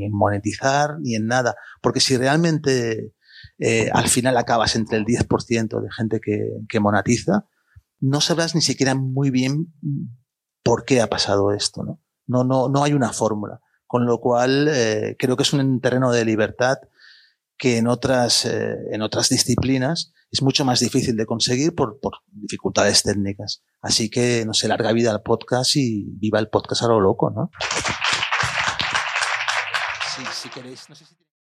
en, 0.05 0.11
monetizar 0.11 0.99
ni 0.99 1.15
en 1.15 1.27
nada. 1.27 1.55
Porque 1.81 2.01
si 2.01 2.17
realmente 2.17 3.13
eh, 3.59 3.89
al 3.93 4.09
final 4.09 4.35
acabas 4.35 4.75
entre 4.75 4.97
el 4.97 5.05
10% 5.05 5.81
de 5.81 5.91
gente 5.91 6.19
que, 6.19 6.49
que 6.67 6.79
monetiza, 6.81 7.45
no 8.01 8.19
sabrás 8.19 8.55
ni 8.55 8.61
siquiera 8.61 8.93
muy 8.93 9.29
bien 9.29 9.73
por 10.63 10.83
qué 10.83 10.99
ha 10.99 11.07
pasado 11.07 11.53
esto, 11.53 11.83
¿no? 11.83 12.01
No, 12.27 12.43
no, 12.43 12.67
no 12.67 12.83
hay 12.83 12.93
una 12.93 13.13
fórmula. 13.13 13.61
Con 13.87 14.05
lo 14.05 14.19
cual, 14.19 14.67
eh, 14.69 15.15
creo 15.17 15.35
que 15.35 15.43
es 15.43 15.53
un 15.53 15.79
terreno 15.81 16.11
de 16.11 16.25
libertad 16.25 16.77
que 17.59 17.77
en 17.77 17.87
otras, 17.87 18.45
eh, 18.45 18.75
en 18.91 19.01
otras 19.03 19.29
disciplinas 19.29 20.13
es 20.31 20.41
mucho 20.41 20.63
más 20.65 20.79
difícil 20.79 21.15
de 21.15 21.25
conseguir 21.25 21.75
por, 21.75 21.99
por, 21.99 22.13
dificultades 22.31 23.03
técnicas. 23.03 23.63
Así 23.81 24.09
que, 24.09 24.43
no 24.45 24.53
sé, 24.53 24.67
larga 24.67 24.93
vida 24.93 25.11
al 25.11 25.21
podcast 25.21 25.75
y 25.75 26.05
viva 26.17 26.39
el 26.39 26.49
podcast 26.49 26.83
a 26.83 26.87
lo 26.87 26.99
loco, 26.99 27.29
¿no? 27.29 27.51